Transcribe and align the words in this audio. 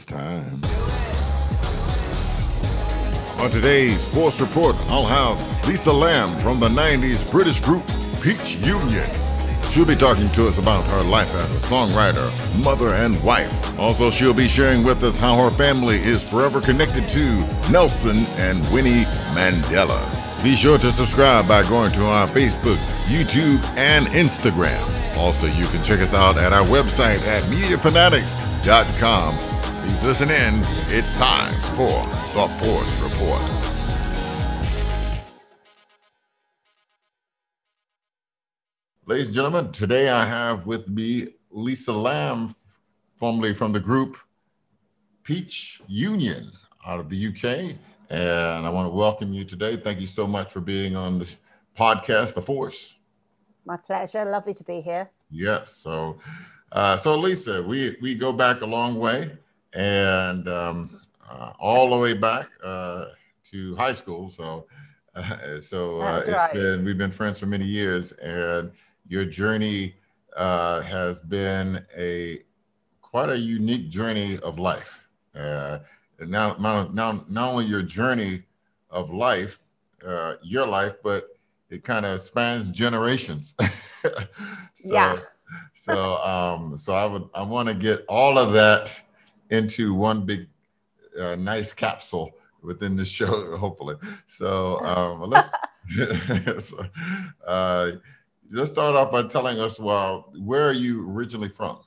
It's 0.00 0.06
time. 0.06 0.62
On 3.38 3.50
today's 3.50 4.08
Force 4.08 4.40
Report, 4.40 4.74
I'll 4.88 5.04
have 5.04 5.68
Lisa 5.68 5.92
Lamb 5.92 6.38
from 6.38 6.58
the 6.58 6.70
90s 6.70 7.30
British 7.30 7.60
group 7.60 7.86
Peach 8.22 8.56
Union. 8.56 9.06
She'll 9.70 9.84
be 9.84 9.94
talking 9.94 10.30
to 10.30 10.48
us 10.48 10.56
about 10.56 10.84
her 10.84 11.02
life 11.02 11.30
as 11.34 11.54
a 11.54 11.58
songwriter, 11.66 12.30
mother, 12.64 12.94
and 12.94 13.22
wife. 13.22 13.52
Also, 13.78 14.10
she'll 14.10 14.32
be 14.32 14.48
sharing 14.48 14.84
with 14.84 15.04
us 15.04 15.18
how 15.18 15.36
her 15.36 15.50
family 15.50 15.98
is 15.98 16.26
forever 16.26 16.62
connected 16.62 17.06
to 17.10 17.36
Nelson 17.70 18.24
and 18.38 18.66
Winnie 18.72 19.04
Mandela. 19.34 20.00
Be 20.42 20.56
sure 20.56 20.78
to 20.78 20.90
subscribe 20.90 21.46
by 21.46 21.62
going 21.68 21.92
to 21.92 22.06
our 22.06 22.26
Facebook, 22.28 22.78
YouTube, 23.04 23.62
and 23.76 24.06
Instagram. 24.06 24.80
Also, 25.18 25.46
you 25.46 25.66
can 25.66 25.84
check 25.84 26.00
us 26.00 26.14
out 26.14 26.38
at 26.38 26.54
our 26.54 26.64
website 26.64 27.20
at 27.26 27.42
MediaFanatics.com. 27.44 29.49
Please 30.00 30.20
listen 30.20 30.30
in. 30.30 30.62
It's 30.88 31.12
time 31.12 31.54
for 31.74 32.00
the 32.32 32.48
Force 32.58 33.00
Report. 33.00 33.42
Ladies 39.04 39.26
and 39.26 39.34
gentlemen, 39.34 39.72
today 39.72 40.08
I 40.08 40.24
have 40.24 40.64
with 40.64 40.88
me 40.88 41.34
Lisa 41.50 41.92
Lamb, 41.92 42.54
formerly 43.16 43.52
from 43.52 43.74
the 43.74 43.80
group 43.80 44.16
Peach 45.22 45.82
Union 45.86 46.50
out 46.86 46.98
of 46.98 47.10
the 47.10 47.26
UK. 47.26 47.76
And 48.08 48.66
I 48.66 48.70
want 48.70 48.86
to 48.86 48.94
welcome 48.94 49.34
you 49.34 49.44
today. 49.44 49.76
Thank 49.76 50.00
you 50.00 50.06
so 50.06 50.26
much 50.26 50.50
for 50.50 50.60
being 50.60 50.96
on 50.96 51.18
the 51.18 51.34
podcast, 51.76 52.32
The 52.32 52.40
Force. 52.40 52.98
My 53.66 53.76
pleasure. 53.76 54.24
Lovely 54.24 54.54
to 54.54 54.64
be 54.64 54.80
here. 54.80 55.10
Yes. 55.30 55.68
So, 55.74 56.16
uh, 56.72 56.96
so 56.96 57.18
Lisa, 57.18 57.62
we 57.62 57.98
we 58.00 58.14
go 58.14 58.32
back 58.32 58.62
a 58.62 58.66
long 58.66 58.98
way, 58.98 59.32
and 59.72 60.48
um, 60.48 61.00
uh, 61.28 61.52
all 61.58 61.90
the 61.90 61.98
way 61.98 62.14
back 62.14 62.48
uh, 62.64 63.06
to 63.44 63.76
high 63.76 63.92
school. 63.92 64.30
So, 64.30 64.66
uh, 65.14 65.60
so 65.60 66.00
uh, 66.00 66.18
it's 66.18 66.28
right. 66.28 66.52
been 66.52 66.84
we've 66.84 66.98
been 66.98 67.10
friends 67.10 67.38
for 67.38 67.46
many 67.46 67.66
years, 67.66 68.12
and 68.12 68.72
your 69.06 69.24
journey 69.24 69.94
uh, 70.36 70.80
has 70.82 71.20
been 71.20 71.84
a 71.96 72.42
quite 73.00 73.30
a 73.30 73.38
unique 73.38 73.88
journey 73.88 74.38
of 74.38 74.58
life. 74.58 75.08
Uh, 75.34 75.78
now, 76.20 76.54
now, 76.60 76.88
now, 76.88 77.24
not 77.28 77.50
only 77.50 77.64
your 77.64 77.82
journey 77.82 78.42
of 78.90 79.10
life, 79.10 79.58
uh, 80.06 80.34
your 80.42 80.66
life, 80.66 80.94
but 81.02 81.28
it 81.70 81.82
kind 81.82 82.06
of 82.06 82.20
spans 82.20 82.70
generations. 82.70 83.56
so, 84.74 84.94
yeah. 84.94 85.18
so, 85.74 86.16
um, 86.22 86.76
so 86.76 86.92
I 86.92 87.06
would, 87.06 87.28
I 87.34 87.42
want 87.42 87.68
to 87.68 87.74
get 87.74 88.04
all 88.08 88.38
of 88.38 88.52
that 88.52 89.02
into 89.50 89.94
one 89.94 90.24
big, 90.24 90.48
uh, 91.18 91.36
nice 91.36 91.72
capsule 91.72 92.32
within 92.62 92.96
this 92.96 93.08
show, 93.08 93.56
hopefully. 93.58 93.96
So, 94.26 94.80
um, 94.80 95.20
let's, 95.30 95.50
so, 96.70 96.84
uh, 97.46 97.92
let's 98.50 98.70
start 98.70 98.96
off 98.96 99.12
by 99.12 99.26
telling 99.28 99.60
us, 99.60 99.78
well, 99.78 100.32
where 100.38 100.66
are 100.66 100.72
you 100.72 101.10
originally 101.10 101.48
from? 101.48 101.80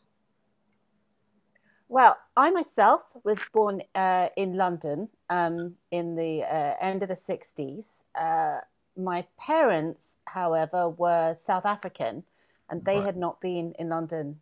Well, 1.89 2.17
I 2.35 2.49
myself 2.49 3.01
was 3.23 3.37
born 3.53 3.83
uh, 3.93 4.29
in 4.35 4.57
London 4.57 5.09
um, 5.29 5.75
in 5.91 6.15
the 6.15 6.41
uh, 6.41 6.73
end 6.81 7.03
of 7.03 7.09
the 7.09 7.15
60s. 7.15 7.85
Uh, 8.19 8.61
my 8.97 9.25
parents, 9.39 10.13
however, 10.25 10.89
were 10.89 11.35
South 11.35 11.65
African 11.65 12.23
and 12.69 12.83
they 12.83 12.97
right. 12.97 13.05
had 13.05 13.17
not 13.17 13.39
been 13.41 13.73
in 13.77 13.89
London 13.89 14.39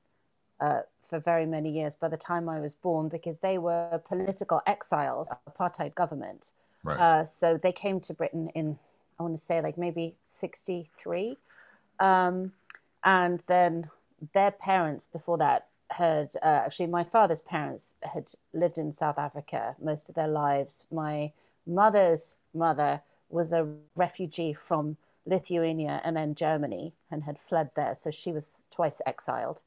uh, 0.61 0.81
for 1.11 1.19
very 1.19 1.45
many 1.45 1.69
years 1.69 1.93
by 1.93 2.07
the 2.07 2.17
time 2.17 2.47
I 2.47 2.61
was 2.61 2.73
born 2.73 3.09
because 3.09 3.39
they 3.39 3.57
were 3.57 4.01
political 4.07 4.61
exiles, 4.65 5.27
apartheid 5.47 5.93
government. 5.93 6.53
Right. 6.85 6.97
Uh, 6.97 7.25
so 7.25 7.59
they 7.61 7.73
came 7.73 7.99
to 7.99 8.13
Britain 8.13 8.49
in, 8.55 8.79
I 9.19 9.23
want 9.23 9.37
to 9.37 9.45
say, 9.45 9.61
like 9.61 9.77
maybe 9.77 10.15
63. 10.25 11.37
Um, 11.99 12.53
and 13.03 13.43
then 13.47 13.89
their 14.33 14.51
parents 14.51 15.09
before 15.11 15.37
that 15.39 15.67
had 15.89 16.29
uh, 16.41 16.61
actually 16.65 16.87
my 16.87 17.03
father's 17.03 17.41
parents 17.41 17.95
had 18.01 18.31
lived 18.53 18.77
in 18.77 18.93
South 18.93 19.17
Africa 19.17 19.75
most 19.83 20.07
of 20.07 20.15
their 20.15 20.29
lives. 20.29 20.85
My 20.89 21.33
mother's 21.67 22.35
mother 22.53 23.01
was 23.29 23.51
a 23.51 23.67
refugee 23.97 24.53
from 24.53 24.95
Lithuania 25.25 25.99
and 26.05 26.15
then 26.15 26.35
Germany 26.35 26.93
and 27.11 27.23
had 27.23 27.37
fled 27.37 27.71
there, 27.75 27.95
so 27.95 28.11
she 28.11 28.31
was 28.31 28.45
twice 28.73 29.01
exiled. 29.05 29.59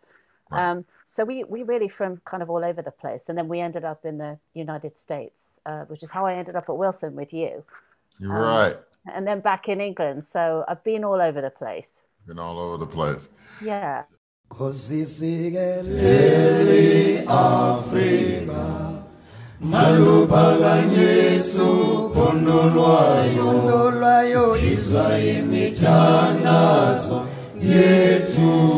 Right. 0.50 0.70
Um, 0.70 0.84
so 1.06 1.24
we 1.24 1.44
we 1.44 1.62
really 1.62 1.88
from 1.88 2.20
kind 2.24 2.42
of 2.42 2.50
all 2.50 2.64
over 2.64 2.82
the 2.82 2.90
place, 2.90 3.24
and 3.28 3.38
then 3.38 3.48
we 3.48 3.60
ended 3.60 3.84
up 3.84 4.04
in 4.04 4.18
the 4.18 4.38
United 4.54 4.98
States, 4.98 5.60
uh, 5.66 5.84
which 5.84 6.02
is 6.02 6.10
how 6.10 6.26
I 6.26 6.34
ended 6.34 6.56
up 6.56 6.68
at 6.68 6.76
Wilson 6.76 7.14
with 7.16 7.32
you. 7.32 7.64
You're 8.18 8.36
um, 8.36 8.42
right. 8.42 8.76
And 9.12 9.26
then 9.26 9.40
back 9.40 9.68
in 9.68 9.80
England, 9.80 10.24
so 10.24 10.64
I've 10.66 10.82
been 10.84 11.04
all 11.04 11.20
over 11.20 11.40
the 11.40 11.50
place. 11.50 11.88
Been 12.26 12.38
all 12.38 12.58
over 12.58 12.78
the 12.78 12.86
place. 12.86 13.28
Yeah. 13.62 14.04
Kosisikele 14.48 15.82
Afrika 17.26 19.02
Maluphakanyiswa 19.60 21.64
uphondo 22.04 23.90
lwayo 23.90 24.56
izwa 24.56 25.18
imithandazo 25.18 27.26
yethu 27.60 28.70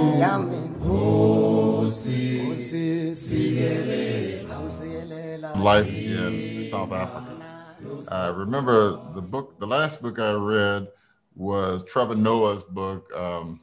Life 5.67 5.89
in 5.89 6.65
South 6.65 6.93
Africa. 6.93 7.75
I 8.13 8.29
remember 8.29 9.01
the 9.15 9.21
book, 9.21 9.59
the 9.59 9.67
last 9.67 10.01
book 10.01 10.21
I 10.21 10.33
read 10.35 10.87
was 11.35 11.83
Trevor 11.83 12.15
Noah's 12.15 12.63
book, 12.63 13.13
um, 13.13 13.63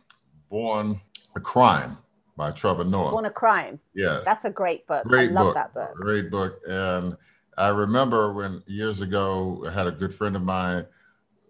Born 0.50 1.00
a 1.38 1.40
Crime 1.40 1.98
by 2.36 2.52
Trevor 2.52 2.84
Noah. 2.84 3.12
Born 3.12 3.24
a 3.24 3.32
Crime. 3.32 3.80
Yes. 3.96 4.26
That's 4.26 4.44
a 4.44 4.50
great 4.50 4.86
book. 4.86 5.06
Great 5.06 5.30
I 5.30 5.32
love 5.32 5.46
book. 5.46 5.54
that 5.54 5.74
book. 5.74 5.96
Great 5.96 6.30
book. 6.30 6.60
And 6.68 7.16
I 7.58 7.70
remember 7.70 8.34
when 8.34 8.62
years 8.68 9.00
ago, 9.00 9.64
I 9.66 9.72
had 9.72 9.88
a 9.88 9.92
good 9.92 10.14
friend 10.14 10.36
of 10.36 10.42
mine 10.42 10.86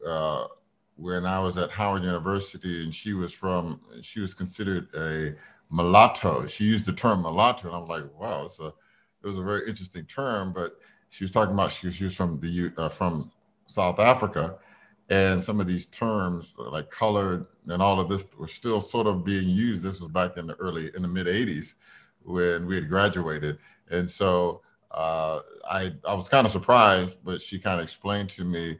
uh, 0.05 0.45
when 0.97 1.25
I 1.25 1.39
was 1.39 1.57
at 1.57 1.71
Howard 1.71 2.03
University, 2.03 2.83
and 2.83 2.93
she 2.93 3.13
was 3.13 3.33
from, 3.33 3.81
she 4.03 4.19
was 4.19 4.35
considered 4.35 4.87
a 4.93 5.33
mulatto. 5.71 6.45
She 6.45 6.65
used 6.65 6.85
the 6.85 6.93
term 6.93 7.23
mulatto, 7.23 7.69
and 7.69 7.75
I'm 7.75 7.87
like, 7.87 8.03
wow, 8.19 8.45
it's 8.45 8.59
a, 8.59 8.71
it 9.23 9.27
was 9.27 9.37
a 9.37 9.43
very 9.43 9.67
interesting 9.67 10.05
term. 10.05 10.53
But 10.53 10.79
she 11.09 11.23
was 11.23 11.31
talking 11.31 11.53
about 11.53 11.71
she, 11.71 11.91
she 11.91 12.05
was 12.05 12.15
from 12.15 12.39
the 12.39 12.71
uh, 12.77 12.89
from 12.89 13.31
South 13.67 13.99
Africa, 13.99 14.57
and 15.09 15.43
some 15.43 15.59
of 15.59 15.67
these 15.67 15.87
terms 15.87 16.55
like 16.57 16.89
colored 16.89 17.45
and 17.67 17.81
all 17.81 17.99
of 17.99 18.09
this 18.09 18.27
were 18.37 18.47
still 18.47 18.81
sort 18.81 19.07
of 19.07 19.23
being 19.23 19.47
used 19.47 19.83
this 19.83 19.99
was 19.99 20.09
back 20.09 20.37
in 20.37 20.47
the 20.47 20.55
early 20.55 20.91
in 20.95 21.01
the 21.01 21.07
mid 21.07 21.27
80s 21.27 21.75
when 22.23 22.65
we 22.65 22.75
had 22.75 22.89
graduated 22.89 23.57
and 23.91 24.09
so 24.09 24.61
uh, 24.91 25.39
I, 25.69 25.91
I 26.07 26.13
was 26.13 26.29
kind 26.29 26.45
of 26.45 26.51
surprised 26.51 27.17
but 27.23 27.41
she 27.41 27.59
kind 27.59 27.79
of 27.79 27.83
explained 27.83 28.29
to 28.31 28.43
me 28.43 28.79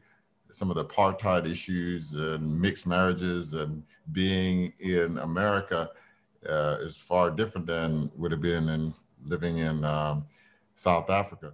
some 0.50 0.70
of 0.70 0.76
the 0.76 0.86
apartheid 0.86 1.50
issues 1.50 2.14
and 2.14 2.60
mixed 2.60 2.88
marriages 2.88 3.54
and 3.54 3.84
being 4.12 4.74
in 4.80 5.18
america 5.20 5.90
uh, 6.48 6.78
is 6.82 6.96
far 6.96 7.32
different 7.32 7.68
than 7.68 8.12
would 8.16 8.32
have 8.32 8.42
been 8.42 8.70
in 8.70 8.94
living 9.26 9.58
in 9.58 9.84
um, 9.84 10.26
south 10.76 11.10
africa 11.10 11.54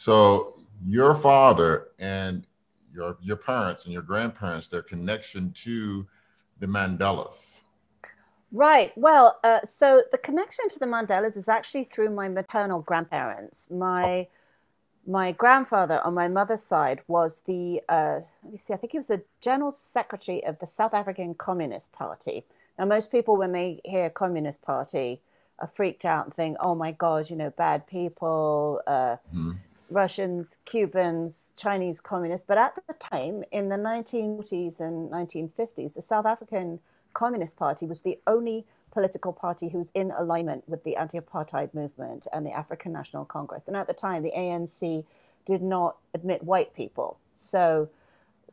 So 0.00 0.54
your 0.82 1.14
father 1.14 1.88
and 1.98 2.46
your 2.90 3.18
your 3.20 3.36
parents 3.36 3.84
and 3.84 3.92
your 3.92 4.00
grandparents, 4.00 4.66
their 4.66 4.80
connection 4.80 5.52
to 5.64 6.06
the 6.58 6.66
Mandelas. 6.66 7.64
Right. 8.52 8.92
Well, 8.96 9.38
uh, 9.44 9.60
so 9.64 10.02
the 10.10 10.18
connection 10.18 10.68
to 10.70 10.78
the 10.78 10.86
Mandelas 10.86 11.36
is 11.36 11.48
actually 11.48 11.84
through 11.84 12.10
my 12.10 12.28
maternal 12.28 12.80
grandparents. 12.80 13.66
My 13.70 14.04
oh. 14.04 14.26
my 15.06 15.32
grandfather 15.32 16.00
on 16.04 16.14
my 16.14 16.28
mother's 16.28 16.62
side 16.62 17.00
was 17.06 17.42
the 17.46 17.80
uh, 17.88 18.20
let 18.42 18.52
me 18.52 18.58
see, 18.58 18.74
I 18.74 18.76
think 18.76 18.92
he 18.92 18.98
was 18.98 19.06
the 19.06 19.22
general 19.40 19.72
secretary 19.72 20.44
of 20.44 20.58
the 20.58 20.66
South 20.66 20.94
African 20.94 21.34
Communist 21.34 21.92
Party. 21.92 22.44
Now, 22.78 22.86
most 22.86 23.12
people 23.12 23.36
when 23.36 23.52
they 23.52 23.80
hear 23.84 24.10
Communist 24.10 24.62
Party 24.62 25.20
are 25.60 25.70
freaked 25.74 26.04
out 26.04 26.24
and 26.24 26.34
think, 26.34 26.56
"Oh 26.60 26.74
my 26.74 26.92
God, 26.92 27.30
you 27.30 27.36
know, 27.36 27.50
bad 27.50 27.86
people." 27.86 28.80
Uh, 28.86 29.16
mm-hmm 29.28 29.52
Russians, 29.90 30.46
Cubans, 30.64 31.52
Chinese 31.56 32.00
communists. 32.00 32.44
But 32.46 32.58
at 32.58 32.74
the 32.86 32.94
time, 32.94 33.44
in 33.50 33.68
the 33.68 33.76
1940s 33.76 34.80
and 34.80 35.10
1950s, 35.10 35.94
the 35.94 36.02
South 36.02 36.26
African 36.26 36.78
Communist 37.20 37.56
Party 37.56 37.84
was 37.84 38.00
the 38.00 38.18
only 38.26 38.64
political 38.92 39.30
party 39.30 39.68
who 39.68 39.76
was 39.76 39.90
in 39.92 40.10
alignment 40.10 40.66
with 40.66 40.82
the 40.84 40.96
anti 40.96 41.18
apartheid 41.18 41.74
movement 41.74 42.26
and 42.32 42.46
the 42.46 42.50
African 42.50 42.94
National 42.94 43.26
Congress. 43.26 43.68
And 43.68 43.76
at 43.76 43.86
the 43.86 43.92
time, 43.92 44.22
the 44.22 44.32
ANC 44.32 45.04
did 45.44 45.60
not 45.60 45.98
admit 46.14 46.42
white 46.42 46.72
people. 46.72 47.18
So 47.32 47.90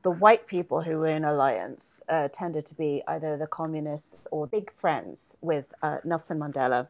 the 0.03 0.11
white 0.11 0.47
people 0.47 0.81
who 0.81 0.97
were 0.97 1.07
in 1.07 1.23
alliance 1.23 2.01
uh, 2.09 2.27
tended 2.27 2.65
to 2.65 2.75
be 2.75 3.01
either 3.07 3.37
the 3.37 3.47
communists 3.47 4.27
or 4.31 4.47
big 4.47 4.69
friends 4.73 5.37
with 5.39 5.73
uh, 5.81 5.99
Nelson 6.03 6.37
Mandela. 6.37 6.89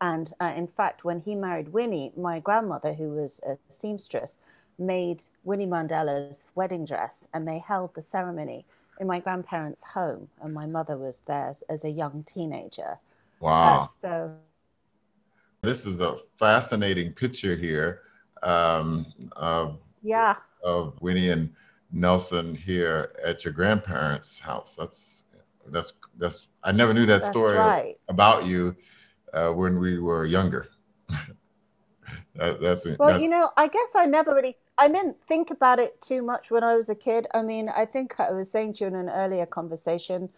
And 0.00 0.32
uh, 0.38 0.52
in 0.56 0.68
fact, 0.68 1.04
when 1.04 1.18
he 1.18 1.34
married 1.34 1.72
Winnie, 1.72 2.12
my 2.16 2.38
grandmother, 2.38 2.94
who 2.94 3.08
was 3.08 3.40
a 3.44 3.58
seamstress, 3.66 4.38
made 4.78 5.24
Winnie 5.42 5.66
Mandela's 5.66 6.46
wedding 6.54 6.84
dress 6.84 7.24
and 7.34 7.48
they 7.48 7.58
held 7.58 7.96
the 7.96 8.02
ceremony 8.02 8.64
in 9.00 9.06
my 9.06 9.20
grandparents' 9.20 9.82
home. 9.82 10.28
And 10.42 10.54
my 10.54 10.66
mother 10.66 10.96
was 10.96 11.22
there 11.26 11.48
as, 11.48 11.62
as 11.68 11.84
a 11.84 11.90
young 11.90 12.24
teenager. 12.24 12.98
Wow. 13.40 13.80
Uh, 13.80 13.86
so 14.02 14.34
this 15.62 15.86
is 15.86 16.00
a 16.00 16.16
fascinating 16.36 17.12
picture 17.12 17.56
here 17.56 18.02
um, 18.42 19.06
of, 19.36 19.78
yeah. 20.02 20.36
of 20.62 21.00
Winnie 21.00 21.30
and 21.30 21.52
Nelson 21.90 22.54
here 22.54 23.14
at 23.24 23.44
your 23.44 23.52
grandparents' 23.52 24.38
house. 24.38 24.76
That's 24.76 25.24
that's 25.68 25.94
that's 26.18 26.48
I 26.62 26.72
never 26.72 26.92
knew 26.92 27.06
that 27.06 27.22
That's 27.22 27.28
story 27.28 27.56
right. 27.56 27.96
about 28.08 28.44
you 28.44 28.76
uh, 29.32 29.50
when 29.50 29.78
we 29.78 29.98
were 29.98 30.24
younger. 30.26 30.68
that, 32.36 32.60
that's 32.60 32.84
Well, 32.98 33.10
that's, 33.10 33.22
you 33.22 33.28
know, 33.28 33.50
I 33.56 33.68
guess 33.68 33.94
I 33.94 34.06
never 34.06 34.34
really, 34.34 34.56
I 34.78 34.88
didn't 34.88 35.16
think 35.26 35.50
about 35.50 35.78
it 35.78 36.00
too 36.00 36.22
much 36.22 36.50
when 36.50 36.64
I 36.64 36.74
was 36.76 36.88
a 36.88 36.94
kid. 36.94 37.26
I 37.34 37.42
mean, 37.42 37.68
I 37.68 37.86
think 37.86 38.18
I 38.18 38.32
was 38.32 38.50
saying 38.50 38.74
to 38.74 38.84
you 38.84 38.88
in 38.88 38.94
an 38.94 39.08
earlier 39.08 39.46
conversation, 39.46 40.30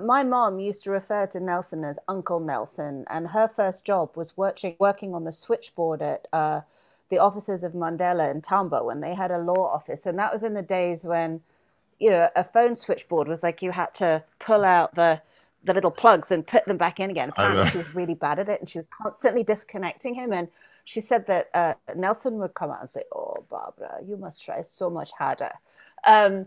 my 0.00 0.22
mom 0.22 0.58
used 0.58 0.84
to 0.84 0.90
refer 0.90 1.26
to 1.26 1.40
Nelson 1.40 1.84
as 1.84 1.98
Uncle 2.08 2.40
Nelson, 2.40 3.04
and 3.10 3.28
her 3.28 3.48
first 3.48 3.84
job 3.84 4.16
was 4.16 4.36
working 4.36 4.76
working 4.78 5.14
on 5.14 5.24
the 5.24 5.32
switchboard 5.32 6.00
at 6.02 6.26
uh, 6.32 6.62
the 7.10 7.18
offices 7.18 7.62
of 7.62 7.72
Mandela 7.72 8.30
in 8.30 8.40
Tambo 8.40 8.84
when 8.84 9.00
they 9.00 9.14
had 9.14 9.30
a 9.30 9.38
law 9.38 9.66
office, 9.72 10.06
and 10.06 10.18
that 10.18 10.32
was 10.32 10.42
in 10.42 10.54
the 10.54 10.62
days 10.62 11.04
when, 11.04 11.42
you 11.98 12.10
know, 12.10 12.28
a 12.36 12.44
phone 12.44 12.74
switchboard 12.74 13.28
was 13.28 13.42
like 13.42 13.60
you 13.62 13.70
had 13.72 13.94
to 13.94 14.22
pull 14.40 14.64
out 14.64 14.94
the 14.94 15.20
the 15.64 15.74
little 15.74 15.90
plugs 15.90 16.30
and 16.30 16.46
put 16.46 16.64
them 16.64 16.76
back 16.78 16.98
in 16.98 17.10
again. 17.10 17.28
Apparently, 17.28 17.64
she 17.64 17.78
was 17.78 17.94
really 17.94 18.14
bad 18.14 18.38
at 18.38 18.48
it, 18.48 18.60
and 18.60 18.68
she 18.68 18.78
was 18.78 18.86
constantly 19.02 19.44
disconnecting 19.44 20.14
him. 20.14 20.32
And 20.32 20.48
she 20.84 21.00
said 21.00 21.26
that 21.26 21.48
uh, 21.54 21.74
Nelson 21.94 22.38
would 22.38 22.54
come 22.54 22.70
out 22.70 22.80
and 22.80 22.90
say, 22.90 23.02
"Oh, 23.14 23.44
Barbara, 23.48 23.98
you 24.06 24.16
must 24.16 24.44
try 24.44 24.62
so 24.62 24.90
much 24.90 25.10
harder." 25.12 25.52
Um, 26.06 26.46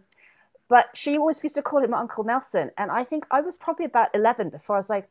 but 0.68 0.90
she 0.94 1.18
always 1.18 1.44
used 1.44 1.56
to 1.56 1.62
call 1.62 1.84
him 1.84 1.92
my 1.92 2.00
Uncle 2.00 2.24
Nelson, 2.24 2.72
and 2.78 2.92
I 2.92 3.04
think 3.04 3.26
I 3.32 3.42
was 3.42 3.58
probably 3.58 3.86
about 3.86 4.10
eleven 4.14 4.50
before 4.50 4.76
I 4.76 4.80
was 4.80 4.90
like, 4.90 5.10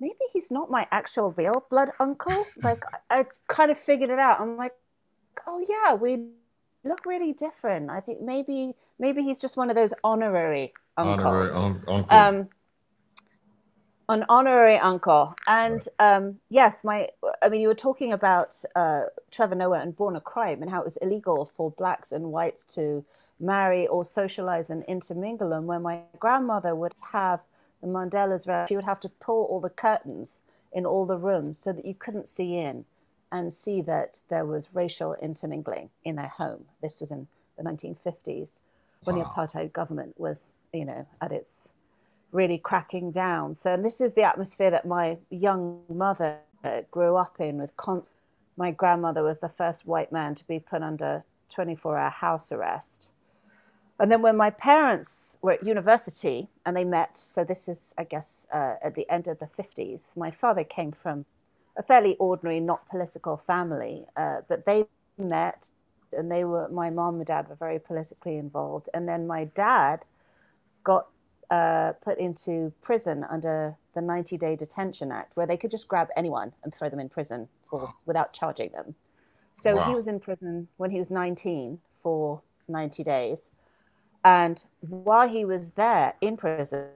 maybe 0.00 0.24
he's 0.32 0.50
not 0.50 0.70
my 0.70 0.86
actual 0.90 1.32
real 1.32 1.64
blood 1.70 1.90
uncle. 2.00 2.46
Like 2.62 2.82
I, 3.10 3.20
I 3.20 3.26
kind 3.48 3.70
of 3.70 3.78
figured 3.78 4.10
it 4.10 4.18
out. 4.18 4.40
I'm 4.40 4.56
like, 4.56 4.74
oh 5.46 5.64
yeah, 5.68 5.94
we 5.94 6.26
look 6.84 7.06
really 7.06 7.32
different. 7.32 7.90
I 7.90 8.00
think 8.00 8.20
maybe 8.20 8.74
maybe 8.98 9.22
he's 9.22 9.40
just 9.40 9.56
one 9.56 9.70
of 9.70 9.76
those 9.76 9.92
honorary 10.02 10.72
uncles 10.96 11.26
honorary 11.26 11.50
un- 11.50 11.82
uncles. 11.88 12.06
um, 12.10 12.48
an 14.08 14.24
honorary 14.28 14.78
uncle. 14.78 15.34
And 15.46 15.86
um, 15.98 16.38
yes, 16.50 16.84
my, 16.84 17.08
I 17.42 17.48
mean, 17.48 17.60
you 17.60 17.68
were 17.68 17.74
talking 17.74 18.12
about 18.12 18.60
uh, 18.74 19.04
Trevor 19.30 19.54
Noah 19.54 19.80
and 19.80 19.96
Born 19.96 20.16
a 20.16 20.20
Crime 20.20 20.62
and 20.62 20.70
how 20.70 20.80
it 20.80 20.84
was 20.84 20.96
illegal 20.98 21.50
for 21.56 21.70
blacks 21.72 22.12
and 22.12 22.32
whites 22.32 22.64
to 22.74 23.04
marry 23.40 23.86
or 23.86 24.04
socialize 24.04 24.70
and 24.70 24.84
intermingle. 24.84 25.52
And 25.52 25.66
when 25.66 25.82
my 25.82 26.00
grandmother 26.18 26.74
would 26.74 26.94
have 27.12 27.40
the 27.80 27.88
Mandela's, 27.88 28.46
around, 28.46 28.68
she 28.68 28.76
would 28.76 28.84
have 28.84 29.00
to 29.00 29.08
pull 29.08 29.44
all 29.44 29.60
the 29.60 29.70
curtains 29.70 30.40
in 30.72 30.86
all 30.86 31.06
the 31.06 31.18
rooms 31.18 31.58
so 31.58 31.72
that 31.72 31.84
you 31.84 31.94
couldn't 31.94 32.28
see 32.28 32.56
in 32.56 32.84
and 33.32 33.52
see 33.52 33.80
that 33.82 34.20
there 34.28 34.44
was 34.44 34.74
racial 34.74 35.14
intermingling 35.20 35.90
in 36.04 36.16
their 36.16 36.28
home. 36.28 36.64
This 36.82 37.00
was 37.00 37.10
in 37.10 37.26
the 37.56 37.64
1950s 37.64 38.58
when 39.04 39.18
the 39.18 39.24
apartheid 39.24 39.72
government 39.72 40.14
was, 40.18 40.56
you 40.72 40.84
know, 40.84 41.06
at 41.20 41.32
its 41.32 41.68
really 42.34 42.58
cracking 42.58 43.12
down. 43.12 43.54
So, 43.54 43.72
and 43.72 43.84
this 43.84 44.00
is 44.00 44.14
the 44.14 44.22
atmosphere 44.22 44.70
that 44.70 44.84
my 44.84 45.16
young 45.30 45.80
mother 45.88 46.38
grew 46.90 47.16
up 47.16 47.36
in. 47.38 47.58
With 47.58 47.76
con- 47.76 48.02
my 48.56 48.72
grandmother 48.72 49.22
was 49.22 49.38
the 49.38 49.48
first 49.48 49.86
white 49.86 50.12
man 50.12 50.34
to 50.34 50.46
be 50.46 50.58
put 50.58 50.82
under 50.82 51.24
24-hour 51.54 52.10
house 52.10 52.50
arrest. 52.50 53.10
And 54.00 54.10
then 54.10 54.22
when 54.22 54.36
my 54.36 54.50
parents 54.50 55.36
were 55.40 55.52
at 55.52 55.64
university 55.64 56.48
and 56.66 56.76
they 56.76 56.84
met, 56.84 57.16
so 57.16 57.44
this 57.44 57.68
is, 57.68 57.94
I 57.96 58.04
guess, 58.04 58.46
uh, 58.52 58.74
at 58.82 58.96
the 58.96 59.08
end 59.08 59.28
of 59.28 59.38
the 59.38 59.48
50s, 59.56 60.00
my 60.16 60.32
father 60.32 60.64
came 60.64 60.90
from 60.90 61.26
a 61.76 61.82
fairly 61.82 62.16
ordinary, 62.16 62.58
not 62.58 62.88
political 62.88 63.40
family, 63.46 64.06
uh, 64.16 64.38
but 64.48 64.66
they 64.66 64.86
met 65.16 65.68
and 66.12 66.30
they 66.30 66.44
were, 66.44 66.68
my 66.68 66.90
mom 66.90 67.16
and 67.16 67.26
dad 67.26 67.48
were 67.48 67.54
very 67.54 67.78
politically 67.78 68.36
involved. 68.36 68.88
And 68.92 69.08
then 69.08 69.26
my 69.26 69.44
dad 69.44 70.04
got 70.82 71.06
uh, 71.50 71.92
put 72.02 72.18
into 72.18 72.72
prison 72.82 73.24
under 73.30 73.76
the 73.94 74.00
90 74.00 74.36
Day 74.38 74.56
Detention 74.56 75.12
Act, 75.12 75.36
where 75.36 75.46
they 75.46 75.56
could 75.56 75.70
just 75.70 75.88
grab 75.88 76.08
anyone 76.16 76.52
and 76.62 76.74
throw 76.74 76.88
them 76.88 77.00
in 77.00 77.08
prison 77.08 77.48
for, 77.68 77.92
without 78.06 78.32
charging 78.32 78.70
them. 78.72 78.94
So 79.52 79.76
Wow. 79.76 79.88
he 79.88 79.94
was 79.94 80.06
in 80.06 80.20
prison 80.20 80.68
when 80.76 80.90
he 80.90 80.98
was 80.98 81.10
19 81.10 81.80
for 82.02 82.42
90 82.68 83.04
days. 83.04 83.48
And 84.24 84.64
while 84.80 85.28
he 85.28 85.44
was 85.44 85.70
there 85.70 86.14
in 86.20 86.36
prison, 86.36 86.88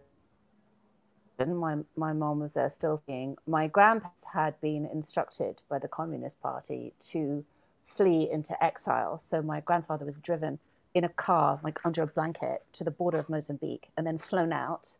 my, 1.39 1.77
my 1.95 2.13
mom 2.13 2.41
was 2.41 2.55
there 2.55 2.71
still 2.71 3.01
seeing, 3.07 3.37
my 3.47 3.69
grandparents 3.69 4.25
had 4.33 4.61
been 4.61 4.87
instructed 4.87 5.63
by 5.69 5.79
the 5.79 5.89
Communist 5.89 6.41
Party 6.41 6.95
to 7.11 7.45
flee 7.87 8.29
into 8.31 8.63
exile. 8.63 9.19
So 9.19 9.41
my 9.41 9.61
grandfather 9.61 10.05
was 10.05 10.19
driven 10.19 10.59
in 10.99 11.05
a 11.05 11.09
car, 11.09 11.61
like 11.63 11.79
under 11.85 12.03
a 12.03 12.07
blanket, 12.07 12.63
to 12.75 12.85
the 12.85 12.91
border 12.91 13.19
of 13.19 13.29
Mozambique 13.29 13.89
and 13.97 14.07
then 14.07 14.19
flown 14.19 14.53
out. 14.53 14.95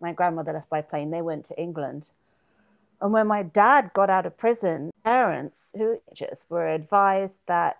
My 0.00 0.12
grandmother 0.12 0.52
left 0.52 0.70
by 0.70 0.82
plane. 0.82 1.10
They 1.10 1.22
went 1.22 1.44
to 1.46 1.60
England. 1.60 2.10
And 3.00 3.12
when 3.12 3.26
my 3.26 3.42
dad 3.42 3.90
got 3.94 4.10
out 4.10 4.26
of 4.26 4.36
prison, 4.36 4.90
parents 5.04 5.72
who 5.76 6.00
just 6.14 6.44
were 6.48 6.68
advised 6.68 7.38
that 7.46 7.78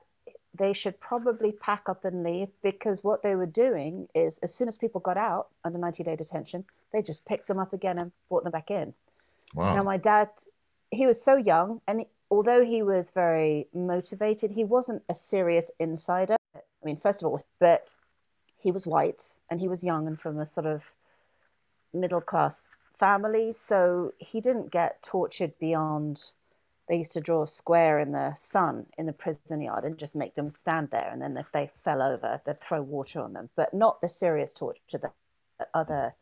they 0.57 0.73
should 0.73 1.01
probably 1.01 1.51
pack 1.51 1.89
up 1.89 2.05
and 2.05 2.23
leave 2.23 2.49
because 2.63 3.03
what 3.03 3.23
they 3.23 3.35
were 3.35 3.47
doing 3.47 4.09
is 4.15 4.39
as 4.39 4.55
soon 4.55 4.69
as 4.69 4.77
people 4.77 5.01
got 5.01 5.17
out 5.17 5.49
under 5.65 5.79
90 5.79 6.05
day 6.05 6.15
detention, 6.15 6.65
they 6.93 7.03
just 7.03 7.25
picked 7.25 7.49
them 7.49 7.59
up 7.59 7.73
again 7.73 7.99
and 7.99 8.13
brought 8.29 8.45
them 8.45 8.53
back 8.53 8.71
in. 8.71 8.95
wow. 9.55 9.75
Now, 9.75 9.83
my 9.83 9.97
dad, 9.97 10.29
he 10.91 11.07
was 11.07 11.21
so 11.21 11.37
young, 11.37 11.81
and 11.89 12.05
although 12.35 12.65
he 12.65 12.83
was 12.83 13.11
very 13.11 13.69
motivated, 13.73 14.51
he 14.51 14.65
wasn't 14.65 15.03
a 15.09 15.15
serious 15.15 15.71
insider. 15.79 16.35
I 16.55 16.61
mean, 16.83 16.99
first 17.01 17.23
of 17.23 17.29
all, 17.29 17.47
but 17.61 17.95
he 18.59 18.73
was 18.73 18.89
white 18.89 19.37
and 19.49 19.61
he 19.61 19.69
was 19.69 19.85
young 19.85 20.09
and 20.09 20.21
from 20.21 20.41
a 20.41 20.47
sort 20.47 20.67
of 20.67 20.83
middle 21.93 22.21
class 22.21 22.67
family, 22.99 23.55
so 23.69 24.13
he 24.19 24.41
didn't 24.41 24.73
get 24.73 25.01
tortured 25.01 25.53
beyond. 25.61 26.25
They 26.89 26.97
used 26.97 27.13
to 27.13 27.21
draw 27.21 27.45
a 27.45 27.47
square 27.47 28.01
in 28.01 28.11
the 28.11 28.35
sun 28.35 28.87
in 28.99 29.07
the 29.07 29.13
prison 29.13 29.61
yard 29.61 29.85
and 29.85 29.97
just 29.97 30.17
make 30.17 30.35
them 30.35 30.51
stand 30.51 30.89
there, 30.91 31.09
and 31.13 31.23
then 31.23 31.37
if 31.37 31.47
they 31.53 31.71
fell 31.85 32.03
over, 32.03 32.41
they'd 32.45 32.61
throw 32.61 32.83
water 32.83 33.21
on 33.21 33.33
them, 33.33 33.51
but 33.55 33.73
not 33.73 34.01
the 34.01 34.09
serious 34.09 34.53
torture 34.53 34.99
that 34.99 35.15
other 35.73 36.15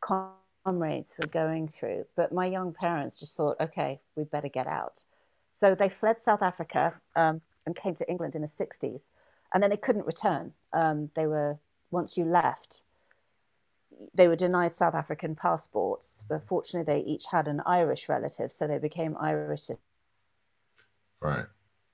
comrades 0.00 1.12
were 1.16 1.28
going 1.30 1.68
through. 1.68 2.06
But 2.16 2.32
my 2.32 2.46
young 2.46 2.74
parents 2.74 3.20
just 3.20 3.36
thought, 3.36 3.60
okay, 3.60 4.00
we 4.16 4.24
better 4.24 4.48
get 4.48 4.66
out. 4.66 5.04
So 5.56 5.76
they 5.76 5.88
fled 5.88 6.20
South 6.20 6.42
Africa 6.42 6.94
um, 7.14 7.40
and 7.64 7.76
came 7.76 7.94
to 7.94 8.10
England 8.10 8.34
in 8.34 8.42
the 8.42 8.48
60s. 8.48 9.02
And 9.52 9.62
then 9.62 9.70
they 9.70 9.76
couldn't 9.76 10.04
return. 10.04 10.52
Um, 10.72 11.10
they 11.14 11.28
were, 11.28 11.58
once 11.92 12.16
you 12.18 12.24
left, 12.24 12.82
they 14.12 14.26
were 14.26 14.34
denied 14.34 14.72
South 14.74 14.96
African 14.96 15.36
passports. 15.36 16.24
But 16.28 16.42
fortunately, 16.48 16.92
they 16.92 17.06
each 17.08 17.26
had 17.30 17.46
an 17.46 17.62
Irish 17.64 18.08
relative. 18.08 18.50
So 18.50 18.66
they 18.66 18.78
became 18.78 19.16
Irish 19.20 19.70
right. 21.20 21.46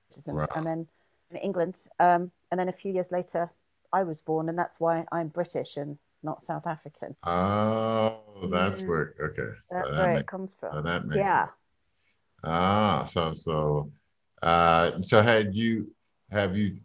citizens. 0.09 0.37
Wow. 0.37 0.47
And 0.55 0.65
then 0.65 0.87
in 1.29 1.37
England. 1.37 1.85
Um, 1.99 2.31
and 2.49 2.59
then 2.59 2.67
a 2.67 2.73
few 2.73 2.91
years 2.91 3.11
later, 3.11 3.51
I 3.93 4.01
was 4.01 4.21
born. 4.21 4.49
And 4.49 4.57
that's 4.57 4.79
why 4.79 5.05
I'm 5.11 5.27
British 5.27 5.77
and 5.77 5.99
not 6.23 6.41
South 6.41 6.65
African. 6.65 7.15
Oh, 7.23 8.17
that's 8.51 8.81
Yeah. 8.81 8.87
where. 8.87 9.13
Okay. 9.21 9.51
So 9.61 9.75
That's 9.75 9.91
that 9.91 9.97
where 9.99 10.11
it 10.13 10.15
makes- 10.15 10.29
comes 10.31 10.51
so 10.59 10.69
from. 10.71 10.83
that 10.83 11.05
makes 11.05 11.17
Yeah. 11.17 11.45
sense. 11.45 11.57
Ah, 12.43 13.03
so 13.05 13.33
so 13.33 13.91
uh 14.41 14.99
so 15.01 15.21
had 15.21 15.53
you 15.53 15.91
have 16.31 16.57
you 16.57 16.77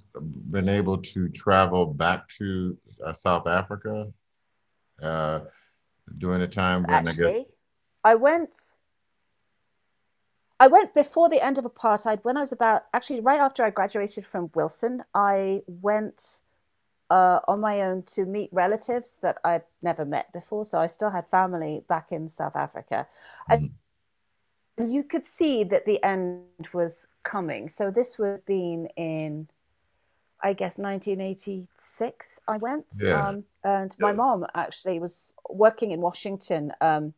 been 0.51 0.69
able 0.69 0.99
to 0.99 1.29
travel 1.31 1.87
back 1.87 2.29
to 2.29 2.77
uh, 3.05 3.13
South 3.13 3.47
Africa 3.47 4.13
uh 5.03 5.41
during 6.19 6.41
the 6.41 6.49
time 6.49 6.83
when 6.83 7.09
I 7.09 7.13
guess 7.13 7.17
actually. 7.17 7.47
I 8.07 8.15
went. 8.15 8.55
I 10.61 10.69
went 10.69 10.95
before 10.95 11.29
the 11.29 11.45
end 11.45 11.59
of 11.59 11.65
apartheid. 11.65 12.21
When 12.23 12.37
I 12.37 12.41
was 12.41 12.53
about, 12.53 12.85
actually, 12.95 13.21
right 13.21 13.41
after 13.41 13.65
I 13.65 13.71
graduated 13.71 14.25
from 14.25 14.49
Wilson, 14.55 15.03
I 15.13 15.63
went 15.67 16.39
uh, 17.11 17.41
on 17.47 17.61
my 17.61 17.83
own 17.83 18.05
to 18.15 18.25
meet 18.25 18.51
relatives 18.53 19.19
that 19.23 19.39
I'd 19.45 19.65
never 19.83 20.05
met 20.05 20.33
before. 20.33 20.65
So 20.65 20.79
I 20.79 20.87
still 20.87 21.11
had 21.11 21.29
family 21.31 21.85
back 21.89 22.07
in 22.11 22.29
South 22.29 22.57
Africa. 22.57 23.07
And 23.51 23.73
you 24.79 25.03
could 25.03 25.25
see 25.25 25.65
that 25.65 25.87
the 25.87 26.03
end 26.03 26.43
was 26.73 27.07
coming. 27.23 27.71
So 27.77 27.91
this 27.91 28.19
would 28.19 28.31
have 28.31 28.47
been 28.47 28.87
in 28.97 29.49
I 30.43 30.53
guess 30.53 30.77
1986 30.77 32.27
I 32.47 32.57
went. 32.59 32.87
Yeah. 33.01 33.29
Um, 33.29 33.45
and 33.65 33.95
my 33.99 34.13
mom 34.13 34.47
actually 34.55 34.99
was 34.99 35.35
working 35.49 35.93
in 35.93 36.01
Washington 36.01 36.73
um, 36.81 37.15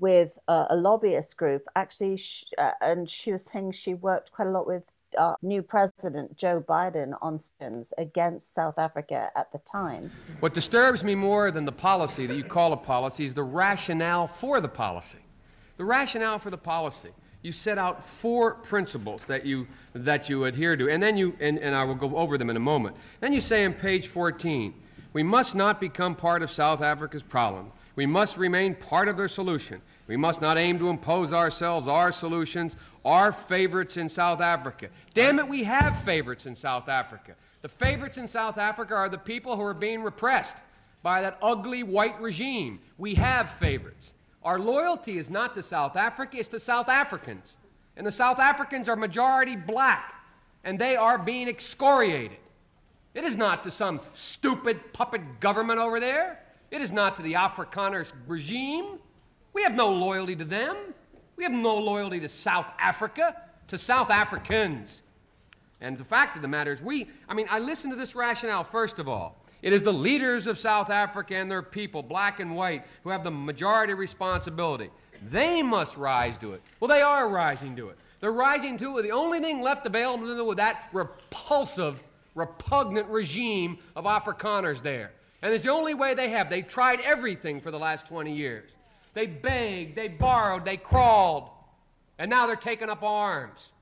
with 0.00 0.38
a, 0.48 0.66
a 0.70 0.76
lobbyist 0.76 1.36
group. 1.36 1.66
Actually, 1.76 2.16
sh 2.16 2.44
uh, 2.56 2.70
and 2.80 3.10
she 3.10 3.32
was 3.32 3.44
saying 3.44 3.72
she 3.72 3.94
worked 3.94 4.32
quite 4.32 4.48
a 4.48 4.50
lot 4.50 4.66
with 4.66 4.84
uh, 5.16 5.34
new 5.42 5.62
president 5.62 6.36
Joe 6.36 6.64
Biden 6.66 7.16
on 7.22 7.38
sanctions 7.38 7.92
against 7.98 8.54
South 8.54 8.78
Africa 8.78 9.30
at 9.36 9.52
the 9.52 9.58
time. 9.58 10.10
What 10.40 10.54
disturbs 10.54 11.04
me 11.04 11.14
more 11.14 11.50
than 11.50 11.64
the 11.64 11.72
policy 11.72 12.26
that 12.26 12.34
you 12.34 12.44
call 12.44 12.72
a 12.72 12.76
policy 12.76 13.24
is 13.24 13.34
the 13.34 13.42
rationale 13.42 14.26
for 14.26 14.60
the 14.60 14.68
policy. 14.68 15.18
The 15.78 15.84
rationale 15.84 16.38
for 16.38 16.50
the 16.50 16.58
policy. 16.58 17.10
You 17.40 17.52
set 17.52 17.78
out 17.78 18.04
four 18.04 18.54
principles 18.54 19.24
that 19.24 19.46
you 19.46 19.68
that 19.94 20.28
you 20.28 20.44
adhere 20.44 20.76
to, 20.76 20.90
and 20.90 21.02
then 21.02 21.16
you 21.16 21.36
and, 21.40 21.58
and 21.58 21.74
I 21.74 21.84
will 21.84 21.94
go 21.94 22.16
over 22.16 22.36
them 22.36 22.50
in 22.50 22.56
a 22.56 22.60
moment. 22.60 22.96
Then 23.20 23.32
you 23.32 23.40
say 23.40 23.64
on 23.64 23.72
page 23.72 24.08
14, 24.08 24.74
we 25.12 25.22
must 25.22 25.54
not 25.54 25.80
become 25.80 26.14
part 26.14 26.42
of 26.42 26.50
South 26.50 26.82
Africa's 26.82 27.22
problem. 27.22 27.70
We 27.94 28.06
must 28.06 28.36
remain 28.36 28.74
part 28.74 29.08
of 29.08 29.16
their 29.16 29.28
solution. 29.28 29.80
We 30.08 30.16
must 30.16 30.40
not 30.40 30.58
aim 30.58 30.78
to 30.80 30.90
impose 30.90 31.32
ourselves, 31.32 31.86
our 31.86 32.12
solutions, 32.12 32.76
our 33.04 33.32
favorites 33.32 33.96
in 33.96 34.08
South 34.08 34.40
Africa. 34.40 34.88
Damn 35.14 35.38
it, 35.38 35.48
we 35.48 35.64
have 35.64 36.00
favorites 36.02 36.46
in 36.46 36.54
South 36.54 36.88
Africa. 36.88 37.34
The 37.62 37.68
favorites 37.68 38.18
in 38.18 38.26
South 38.28 38.58
Africa 38.58 38.94
are 38.94 39.08
the 39.08 39.18
people 39.18 39.56
who 39.56 39.62
are 39.62 39.74
being 39.74 40.02
repressed 40.02 40.56
by 41.02 41.22
that 41.22 41.38
ugly 41.42 41.82
white 41.82 42.20
regime. 42.20 42.80
We 42.96 43.14
have 43.16 43.50
favorites. 43.50 44.12
Our 44.42 44.58
loyalty 44.58 45.18
is 45.18 45.28
not 45.28 45.54
to 45.54 45.62
South 45.62 45.96
Africa, 45.96 46.38
it's 46.38 46.48
to 46.50 46.60
South 46.60 46.88
Africans. 46.88 47.56
And 47.96 48.06
the 48.06 48.12
South 48.12 48.38
Africans 48.38 48.88
are 48.88 48.96
majority 48.96 49.56
black, 49.56 50.14
and 50.64 50.78
they 50.78 50.96
are 50.96 51.18
being 51.18 51.48
excoriated. 51.48 52.38
It 53.14 53.24
is 53.24 53.36
not 53.36 53.64
to 53.64 53.70
some 53.70 54.00
stupid 54.12 54.92
puppet 54.92 55.40
government 55.40 55.80
over 55.80 55.98
there. 55.98 56.40
It 56.70 56.80
is 56.80 56.92
not 56.92 57.16
to 57.16 57.22
the 57.22 57.32
Afrikaners 57.32 58.12
regime. 58.26 58.98
We 59.52 59.62
have 59.62 59.74
no 59.74 59.90
loyalty 59.92 60.36
to 60.36 60.44
them. 60.44 60.76
We 61.36 61.44
have 61.44 61.52
no 61.52 61.76
loyalty 61.76 62.20
to 62.20 62.28
South 62.28 62.66
Africa, 62.78 63.34
to 63.68 63.78
South 63.78 64.10
Africans. 64.10 65.02
And 65.80 65.96
the 65.96 66.04
fact 66.04 66.36
of 66.36 66.42
the 66.42 66.48
matter 66.48 66.72
is, 66.72 66.82
we, 66.82 67.08
I 67.28 67.34
mean, 67.34 67.46
I 67.50 67.58
listen 67.58 67.90
to 67.90 67.96
this 67.96 68.14
rationale 68.14 68.64
first 68.64 68.98
of 68.98 69.08
all. 69.08 69.44
It 69.62 69.72
is 69.72 69.82
the 69.82 69.92
leaders 69.92 70.46
of 70.46 70.58
South 70.58 70.90
Africa 70.90 71.34
and 71.34 71.50
their 71.50 71.62
people, 71.62 72.02
black 72.02 72.40
and 72.40 72.54
white, 72.54 72.84
who 73.02 73.10
have 73.10 73.24
the 73.24 73.30
majority 73.30 73.94
responsibility. 73.94 74.90
They 75.30 75.62
must 75.62 75.96
rise 75.96 76.38
to 76.38 76.52
it. 76.52 76.62
Well, 76.78 76.88
they 76.88 77.02
are 77.02 77.28
rising 77.28 77.74
to 77.76 77.88
it. 77.88 77.98
They're 78.20 78.32
rising 78.32 78.78
to 78.78 78.90
it. 78.90 78.92
With 78.92 79.04
the 79.04 79.10
only 79.12 79.40
thing 79.40 79.62
left 79.62 79.86
available 79.86 80.26
to 80.26 80.34
them 80.34 80.46
with 80.46 80.58
that 80.58 80.88
repulsive, 80.92 82.02
repugnant 82.34 83.08
regime 83.08 83.78
of 83.96 84.04
Afrikaners 84.04 84.82
there. 84.82 85.12
And 85.42 85.52
it's 85.52 85.64
the 85.64 85.70
only 85.70 85.94
way 85.94 86.14
they 86.14 86.30
have. 86.30 86.50
They've 86.50 86.66
tried 86.66 87.00
everything 87.00 87.60
for 87.60 87.70
the 87.70 87.78
last 87.78 88.06
20 88.06 88.34
years. 88.34 88.70
They 89.14 89.26
begged, 89.26 89.96
they 89.96 90.08
borrowed, 90.08 90.64
they 90.64 90.76
crawled, 90.76 91.48
and 92.18 92.30
now 92.30 92.46
they're 92.46 92.56
taking 92.56 92.88
up 92.88 93.02
arms. 93.02 93.72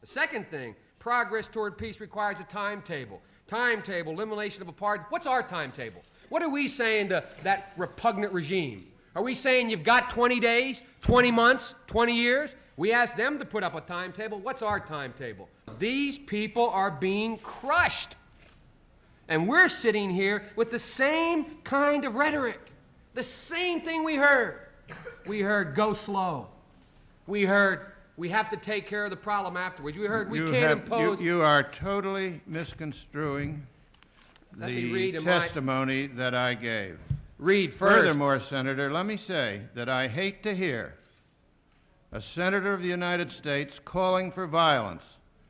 The 0.00 0.06
second 0.06 0.48
thing, 0.48 0.76
progress 0.98 1.48
toward 1.48 1.78
peace 1.78 2.00
requires 2.00 2.38
a 2.40 2.44
timetable. 2.44 3.20
Timetable, 3.46 4.12
elimination 4.12 4.62
of 4.62 4.68
apartheid. 4.68 5.06
What's 5.10 5.26
our 5.26 5.42
timetable? 5.42 6.02
What 6.28 6.42
are 6.42 6.48
we 6.48 6.66
saying 6.66 7.10
to 7.10 7.24
that 7.44 7.72
repugnant 7.76 8.32
regime? 8.32 8.88
Are 9.14 9.22
we 9.22 9.34
saying 9.34 9.70
you've 9.70 9.84
got 9.84 10.10
20 10.10 10.40
days, 10.40 10.82
20 11.00 11.30
months, 11.30 11.74
20 11.86 12.14
years? 12.14 12.54
We 12.76 12.92
ask 12.92 13.16
them 13.16 13.38
to 13.38 13.44
put 13.44 13.62
up 13.62 13.74
a 13.74 13.80
timetable. 13.80 14.38
What's 14.40 14.62
our 14.62 14.78
timetable? 14.80 15.48
These 15.78 16.18
people 16.18 16.68
are 16.68 16.90
being 16.90 17.38
crushed. 17.38 18.16
And 19.28 19.48
we're 19.48 19.68
sitting 19.68 20.10
here 20.10 20.44
with 20.54 20.70
the 20.70 20.78
same 20.78 21.58
kind 21.64 22.04
of 22.04 22.14
rhetoric, 22.16 22.60
the 23.14 23.22
same 23.22 23.80
thing 23.80 24.04
we 24.04 24.16
heard. 24.16 24.60
We 25.26 25.40
heard 25.40 25.74
go 25.74 25.94
slow. 25.94 26.48
We 27.26 27.44
heard 27.44 27.86
we 28.16 28.28
have 28.30 28.48
to 28.50 28.56
take 28.56 28.86
care 28.86 29.04
of 29.04 29.10
the 29.10 29.16
problem 29.16 29.56
afterwards. 29.56 29.96
We 29.98 30.06
heard 30.06 30.30
we 30.30 30.38
You 30.38 30.50
can't 30.50 30.56
have- 30.64 30.78
impose. 30.78 31.20
You, 31.20 31.36
you 31.36 31.42
are 31.42 31.62
totally 31.62 32.40
misconstruing 32.46 33.66
Let 34.56 34.70
me 34.70 34.82
the 34.84 34.92
read 34.92 35.14
in 35.16 35.24
my- 35.24 35.30
testimony 35.38 36.06
that 36.08 36.34
I 36.34 36.54
gave. 36.54 36.98
read 37.38 37.74
first. 37.74 37.94
Furthermore, 37.96 38.38
Senator, 38.38 38.90
let 38.90 39.04
me 39.06 39.16
say 39.16 39.62
that 39.74 39.88
I 39.88 40.08
hate 40.08 40.42
to 40.44 40.54
hear 40.54 40.94
a 42.12 42.20
senator 42.20 42.72
of 42.72 42.82
the 42.82 42.88
United 42.88 43.30
States 43.30 43.78
calling 43.84 44.30
for 44.30 44.46
violence. 44.46 45.04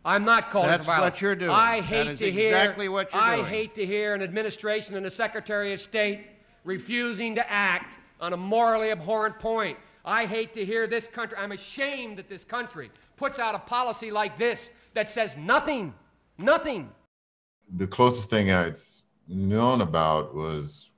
I'm 0.05 0.25
not 0.25 0.51
calling 0.51 0.69
That's 0.71 0.83
for 0.85 0.93
violence. 0.93 1.15
what 1.15 1.21
you're 1.23 1.35
doing. 1.37 1.51
I 1.51 1.77
That 1.81 1.85
hate 1.87 2.07
is 2.09 2.19
to 2.21 2.31
hear. 2.33 2.49
exactly 2.49 2.89
what 2.89 3.13
you're 3.13 3.21
I 3.23 3.37
doing. 3.37 3.49
hate 3.49 3.75
to 3.77 3.87
hear 3.87 4.15
an 4.15 4.23
administration 4.23 4.97
and 4.97 5.05
a 5.07 5.11
Secretary 5.11 5.73
of 5.73 5.81
State 5.81 6.27
refusing 6.65 7.35
to 7.37 7.53
act 7.53 7.99
on 8.21 8.33
a 8.33 8.37
morally 8.37 8.91
abhorrent 8.91 9.39
point. 9.39 9.79
I 10.07 10.25
hate 10.27 10.55
to 10.55 10.65
hear 10.65 10.87
this 10.87 11.09
country. 11.09 11.37
I'm 11.37 11.51
ashamed 11.53 12.19
that 12.19 12.29
this 12.29 12.45
country 12.45 12.91
puts 13.17 13.41
out 13.41 13.57
a 13.57 13.59
policy 13.59 14.13
like 14.13 14.39
this 14.39 14.71
that 14.95 15.09
says 15.09 15.37
nothing, 15.37 15.93
nothing. 16.39 16.91
the 17.77 17.87
closest 17.89 18.31
thing 18.31 18.53
I'd 18.53 18.79
known 19.27 19.81
about 19.81 20.33
was, 20.35 20.91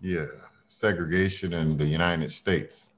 yeah, 0.00 0.26
segregation 0.68 1.52
in 1.52 1.76
the 1.76 1.86
United 1.86 2.30
States. 2.30 2.92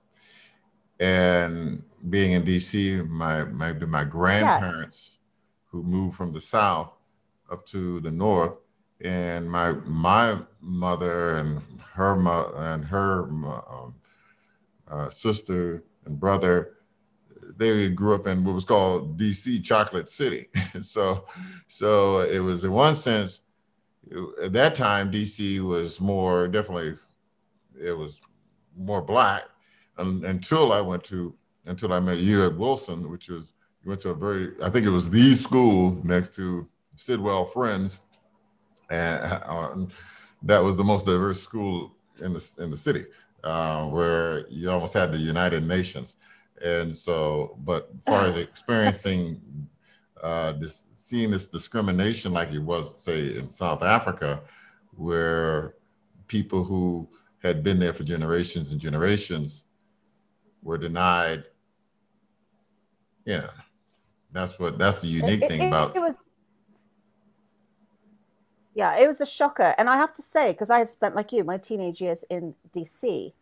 And 1.00 1.82
being 2.10 2.32
in 2.32 2.42
DC, 2.42 3.08
my 3.08 3.44
my 3.44 3.72
my 3.72 4.04
grandparents 4.04 5.16
who 5.70 5.82
moved 5.82 6.14
from 6.16 6.32
the 6.32 6.40
south 6.40 6.92
up 7.50 7.64
to 7.66 8.00
the 8.00 8.10
north, 8.10 8.56
and 9.00 9.50
my 9.50 9.72
my 9.72 10.36
mother 10.60 11.38
and 11.38 11.62
her 11.94 12.14
mo- 12.14 12.52
and 12.56 12.84
her 12.84 13.22
um, 13.24 13.94
uh, 14.92 15.10
sister 15.10 15.82
and 16.04 16.20
brother 16.20 16.74
they 17.56 17.88
grew 17.88 18.14
up 18.14 18.26
in 18.26 18.44
what 18.44 18.54
was 18.54 18.64
called 18.64 19.18
DC 19.18 19.62
Chocolate 19.62 20.08
City. 20.08 20.48
so, 20.80 21.24
so 21.68 22.20
it 22.20 22.38
was 22.38 22.64
in 22.64 22.72
one 22.72 22.94
sense, 22.94 23.42
at 24.42 24.52
that 24.52 24.74
time, 24.74 25.10
DC 25.10 25.60
was 25.60 26.00
more 26.00 26.48
definitely, 26.48 26.96
it 27.80 27.92
was 27.92 28.20
more 28.76 29.02
black 29.02 29.44
un 29.98 30.24
until 30.24 30.72
I 30.72 30.80
went 30.80 31.04
to, 31.04 31.34
until 31.66 31.92
I 31.92 32.00
met 32.00 32.18
you 32.18 32.44
at 32.44 32.56
Wilson, 32.56 33.10
which 33.10 33.28
was, 33.28 33.52
you 33.82 33.90
went 33.90 34.00
to 34.02 34.10
a 34.10 34.14
very, 34.14 34.52
I 34.62 34.70
think 34.70 34.86
it 34.86 34.90
was 34.90 35.10
the 35.10 35.34
school 35.34 36.00
next 36.04 36.34
to 36.36 36.66
Sidwell 36.96 37.44
Friends. 37.44 38.02
And 38.90 39.22
uh, 39.46 39.74
that 40.42 40.62
was 40.62 40.76
the 40.76 40.84
most 40.84 41.06
diverse 41.06 41.40
school 41.40 41.92
in 42.22 42.32
the, 42.32 42.54
in 42.58 42.70
the 42.70 42.76
city, 42.76 43.04
uh, 43.44 43.86
where 43.86 44.46
you 44.48 44.70
almost 44.70 44.94
had 44.94 45.12
the 45.12 45.18
United 45.18 45.66
Nations. 45.66 46.16
And 46.62 46.94
so, 46.94 47.56
but 47.64 47.90
as 47.98 48.04
far 48.04 48.24
as 48.26 48.36
experiencing 48.36 49.40
uh, 50.22 50.52
this, 50.52 50.86
seeing 50.92 51.30
this 51.30 51.48
discrimination 51.48 52.32
like 52.32 52.52
it 52.52 52.60
was, 52.60 53.02
say, 53.02 53.36
in 53.36 53.50
South 53.50 53.82
Africa, 53.82 54.40
where 54.92 55.74
people 56.28 56.62
who 56.62 57.08
had 57.42 57.64
been 57.64 57.80
there 57.80 57.92
for 57.92 58.04
generations 58.04 58.70
and 58.70 58.80
generations 58.80 59.64
were 60.62 60.78
denied, 60.78 61.44
yeah, 63.24 63.48
that's 64.30 64.58
what 64.58 64.78
that's 64.78 65.00
the 65.02 65.08
unique 65.08 65.42
It- 65.42 65.48
thing 65.48 65.62
it- 65.62 65.66
about 65.68 65.96
it 65.96 66.00
was 66.00 66.14
yeah 68.74 68.96
it 68.96 69.06
was 69.06 69.20
a 69.20 69.26
shocker. 69.26 69.74
And 69.78 69.88
i 69.90 69.96
have 69.96 70.14
to 70.14 70.22
say 70.22 70.52
because 70.52 70.70
i 70.70 70.78
had 70.78 70.88
spent 70.88 71.14
like 71.16 71.32
you 71.32 71.44
my 71.44 71.58
teenage 71.58 72.00
years 72.00 72.24
in 72.30 72.54
dc 72.74 73.32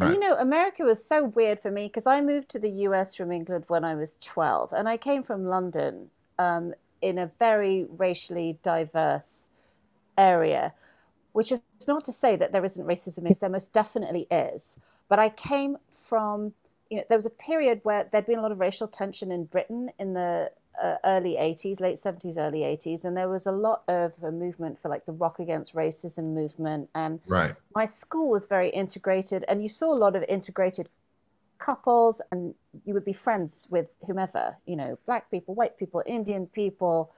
and 0.00 0.14
you 0.14 0.18
know 0.18 0.36
america 0.36 0.84
was 0.84 1.04
so 1.04 1.24
weird 1.24 1.60
for 1.60 1.70
me 1.70 1.86
because 1.86 2.06
i 2.06 2.20
moved 2.20 2.48
to 2.50 2.58
the 2.58 2.70
us 2.70 3.14
from 3.14 3.32
england 3.32 3.64
when 3.68 3.84
i 3.84 3.94
was 3.94 4.16
12 4.20 4.72
and 4.72 4.88
i 4.88 4.96
came 4.96 5.22
from 5.22 5.46
london 5.46 6.10
um, 6.38 6.74
in 7.02 7.18
a 7.18 7.30
very 7.38 7.86
racially 7.96 8.58
diverse 8.62 9.48
area 10.18 10.72
which 11.32 11.52
is 11.52 11.60
not 11.88 12.04
to 12.04 12.12
say 12.12 12.36
that 12.36 12.52
there 12.52 12.64
isn't 12.64 12.86
racism 12.86 13.24
because 13.24 13.38
there 13.38 13.48
most 13.50 13.72
definitely 13.72 14.26
is. 14.30 14.76
But 15.08 15.18
i 15.18 15.28
came 15.28 15.78
from 16.08 16.52
you 16.90 16.98
know 16.98 17.04
there 17.08 17.18
was 17.18 17.26
a 17.26 17.30
period 17.30 17.80
where 17.84 18.08
there'd 18.10 18.26
been 18.26 18.38
a 18.38 18.42
lot 18.42 18.52
of 18.52 18.60
racial 18.60 18.88
tension 18.88 19.32
in 19.32 19.44
britain 19.44 19.90
in 19.98 20.14
the 20.14 20.50
uh, 20.80 20.96
early 21.04 21.36
80s 21.38 21.80
late 21.80 22.00
70s 22.02 22.36
early 22.36 22.60
80s 22.60 23.04
and 23.04 23.16
there 23.16 23.28
was 23.28 23.46
a 23.46 23.52
lot 23.52 23.82
of 23.88 24.12
a 24.22 24.30
movement 24.30 24.80
for 24.80 24.88
like 24.88 25.04
the 25.06 25.12
rock 25.12 25.38
against 25.38 25.74
racism 25.74 26.34
movement 26.34 26.88
and 26.94 27.20
right, 27.26 27.54
my 27.74 27.84
school 27.84 28.30
was 28.30 28.46
very 28.46 28.70
integrated 28.70 29.44
and 29.48 29.62
you 29.62 29.68
saw 29.68 29.92
a 29.92 29.94
lot 29.94 30.16
of 30.16 30.22
integrated 30.28 30.88
couples 31.58 32.20
and 32.30 32.54
you 32.84 32.94
would 32.94 33.04
be 33.04 33.12
friends 33.12 33.66
with 33.70 33.86
whomever 34.06 34.56
you 34.66 34.74
know 34.74 34.98
black 35.06 35.30
people 35.30 35.54
white 35.54 35.78
people 35.78 36.02
indian 36.06 36.46
people 36.46 37.12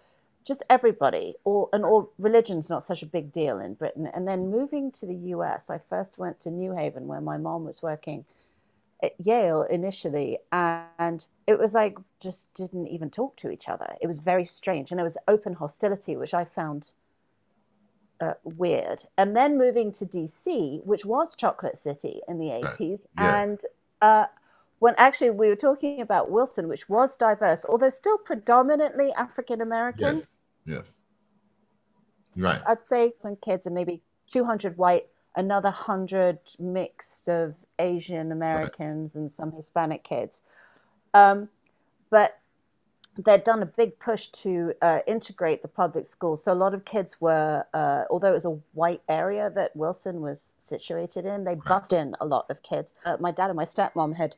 just 0.44 0.62
everybody 0.68 1.34
or 1.44 1.68
and 1.72 1.84
all 1.84 2.12
religion's 2.18 2.68
not 2.68 2.82
such 2.82 3.02
a 3.02 3.06
big 3.06 3.32
deal 3.32 3.58
in 3.60 3.72
britain. 3.74 4.06
And 4.12 4.28
then 4.28 4.50
moving 4.50 4.90
to 4.92 5.06
the 5.06 5.14
us 5.14 5.70
i 5.70 5.78
first 5.88 6.18
went 6.18 6.40
to 6.40 6.50
new 6.50 6.74
haven 6.74 7.06
where 7.06 7.20
my 7.20 7.38
mom 7.38 7.64
was 7.64 7.82
working 7.82 8.24
at 9.04 9.12
Yale 9.24 9.62
initially, 9.62 10.38
and 10.52 11.26
it 11.46 11.58
was 11.58 11.72
like 11.74 11.96
just 12.20 12.52
didn't 12.54 12.86
even 12.88 13.10
talk 13.10 13.36
to 13.36 13.50
each 13.50 13.68
other. 13.68 13.94
It 14.00 14.06
was 14.06 14.18
very 14.18 14.44
strange, 14.44 14.90
and 14.90 14.98
there 14.98 15.04
was 15.04 15.18
open 15.28 15.54
hostility, 15.54 16.16
which 16.16 16.34
I 16.34 16.44
found 16.44 16.90
uh, 18.20 18.34
weird. 18.44 19.06
And 19.18 19.36
then 19.36 19.58
moving 19.58 19.92
to 19.92 20.06
DC, 20.06 20.84
which 20.84 21.04
was 21.04 21.34
Chocolate 21.34 21.78
City 21.78 22.20
in 22.28 22.38
the 22.38 22.46
80s, 22.46 23.00
Yeah. 23.18 23.42
and 23.42 23.60
uh, 24.00 24.26
when 24.78 24.94
actually 24.96 25.30
we 25.30 25.48
were 25.48 25.56
talking 25.68 26.00
about 26.00 26.30
Wilson, 26.30 26.68
which 26.68 26.88
was 26.88 27.16
diverse, 27.16 27.64
although 27.68 27.90
still 27.90 28.18
predominantly 28.18 29.12
African 29.12 29.60
American. 29.60 30.16
Yes. 30.16 30.28
Yes. 30.66 31.00
Right. 32.36 32.60
I'd 32.66 32.84
say 32.84 33.12
some 33.20 33.36
kids 33.36 33.66
and 33.66 33.74
maybe 33.74 34.02
200 34.32 34.76
white, 34.76 35.06
another 35.36 35.68
100 35.70 36.38
mixed 36.58 37.28
of 37.28 37.54
Asian 37.78 38.32
Americans 38.32 39.16
and 39.16 39.30
some 39.30 39.52
Hispanic 39.52 40.04
kids. 40.04 40.40
Um, 41.12 41.48
but 42.10 42.38
they'd 43.18 43.44
done 43.44 43.62
a 43.62 43.66
big 43.66 43.98
push 43.98 44.28
to 44.28 44.74
uh, 44.82 45.00
integrate 45.06 45.62
the 45.62 45.68
public 45.68 46.06
schools. 46.06 46.42
So 46.42 46.52
a 46.52 46.54
lot 46.54 46.74
of 46.74 46.84
kids 46.84 47.20
were, 47.20 47.64
uh, 47.72 48.04
although 48.10 48.30
it 48.30 48.34
was 48.34 48.44
a 48.44 48.58
white 48.72 49.02
area 49.08 49.50
that 49.50 49.74
Wilson 49.76 50.20
was 50.20 50.54
situated 50.58 51.24
in, 51.24 51.44
they 51.44 51.54
bussed 51.54 51.92
in 51.92 52.16
a 52.20 52.26
lot 52.26 52.46
of 52.50 52.62
kids. 52.62 52.94
Uh, 53.04 53.16
my 53.20 53.30
dad 53.30 53.50
and 53.50 53.56
my 53.56 53.64
stepmom 53.64 54.16
had 54.16 54.34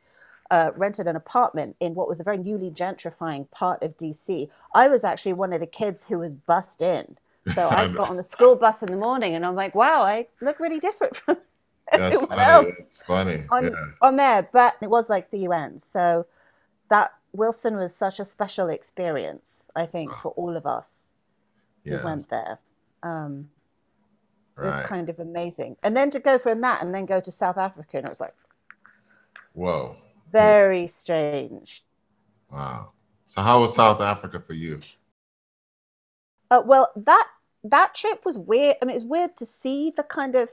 uh, 0.51 0.71
rented 0.77 1.07
an 1.07 1.17
apartment 1.17 1.77
in 1.81 1.95
what 1.95 2.09
was 2.09 2.21
a 2.21 2.25
very 2.25 2.39
newly 2.39 2.71
gentrifying 2.71 3.51
part 3.51 3.83
of 3.83 3.97
DC. 3.97 4.49
I 4.75 4.89
was 4.89 5.05
actually 5.05 5.33
one 5.33 5.53
of 5.53 5.61
the 5.61 5.67
kids 5.67 6.05
who 6.09 6.19
was 6.19 6.35
bussed 6.35 6.83
in. 6.83 7.17
So 7.55 7.69
I 7.71 7.89
got 7.89 8.11
on 8.11 8.17
the 8.17 8.23
school 8.23 8.57
bus 8.57 8.83
in 8.83 8.91
the 8.91 8.97
morning 8.97 9.35
and 9.35 9.45
I'm 9.45 9.55
like, 9.55 9.75
wow, 9.75 10.03
I 10.03 10.27
look 10.41 10.61
really 10.61 10.81
different 10.81 11.17
from 11.17 11.39
That's 11.95 12.23
funny. 12.23 12.43
else 12.43 12.75
That's 12.79 13.03
funny. 13.03 13.45
on, 13.51 13.65
yeah. 13.65 13.87
on 14.01 14.17
there. 14.17 14.49
But 14.53 14.77
it 14.83 14.91
was 14.91 15.09
like 15.09 15.31
the 15.31 15.39
UN. 15.41 15.79
So 15.79 16.27
that 16.91 17.13
Wilson 17.33 17.77
was 17.77 17.95
such 17.95 18.21
a 18.21 18.25
special 18.25 18.69
experience, 18.69 19.69
I 19.77 19.87
think, 19.87 20.17
for 20.23 20.33
all 20.33 20.57
of 20.57 20.67
us 20.67 21.09
who 21.89 21.93
Yes. 21.93 22.05
went 22.05 22.29
there. 22.31 22.59
Um, 23.03 23.51
it 24.61 24.65
was 24.65 24.79
kind 24.81 25.09
of 25.09 25.19
amazing. 25.19 25.77
And 25.83 25.97
then 25.97 26.11
to 26.13 26.21
go 26.21 26.39
from 26.39 26.61
that 26.63 26.83
and 26.83 26.95
then 26.95 27.07
go 27.07 27.21
to 27.21 27.31
South 27.31 27.59
Africa, 27.59 27.99
and 27.99 28.07
it 28.07 28.09
was 28.09 28.21
like 28.21 28.35
Whoa. 29.55 29.97
very 30.33 30.87
strange. 30.89 31.85
Wow. 32.51 32.93
So 33.27 33.43
how 33.43 33.61
was 33.61 33.75
South 33.75 34.01
Africa 34.01 34.41
for 34.41 34.55
you? 34.55 34.81
Uh, 36.51 36.63
well, 36.65 36.93
that 36.97 37.29
that 37.65 37.95
trip 37.95 38.25
was 38.25 38.39
weird. 38.39 38.77
I 38.81 38.85
mean, 38.85 38.95
it's 38.97 39.05
weird 39.05 39.37
to 39.39 39.47
see 39.47 39.93
the 39.97 40.03
kind 40.05 40.35
of, 40.37 40.51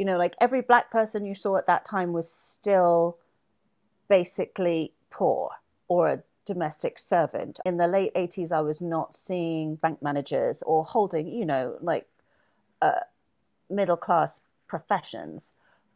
you 0.00 0.06
know, 0.06 0.16
like 0.16 0.34
every 0.40 0.62
black 0.62 0.90
person 0.90 1.26
you 1.26 1.34
saw 1.34 1.58
at 1.58 1.66
that 1.66 1.84
time 1.84 2.14
was 2.14 2.32
still 2.32 3.18
basically 4.08 4.94
poor 5.10 5.50
or 5.88 6.08
a 6.08 6.22
domestic 6.46 6.98
servant. 6.98 7.60
In 7.66 7.76
the 7.76 7.86
late 7.86 8.14
80s, 8.14 8.50
I 8.50 8.62
was 8.62 8.80
not 8.80 9.14
seeing 9.14 9.74
bank 9.74 10.00
managers 10.00 10.62
or 10.62 10.86
holding, 10.86 11.28
you 11.28 11.44
know, 11.44 11.76
like 11.82 12.06
uh, 12.80 13.00
middle 13.68 13.98
class 13.98 14.40
professions. 14.66 15.50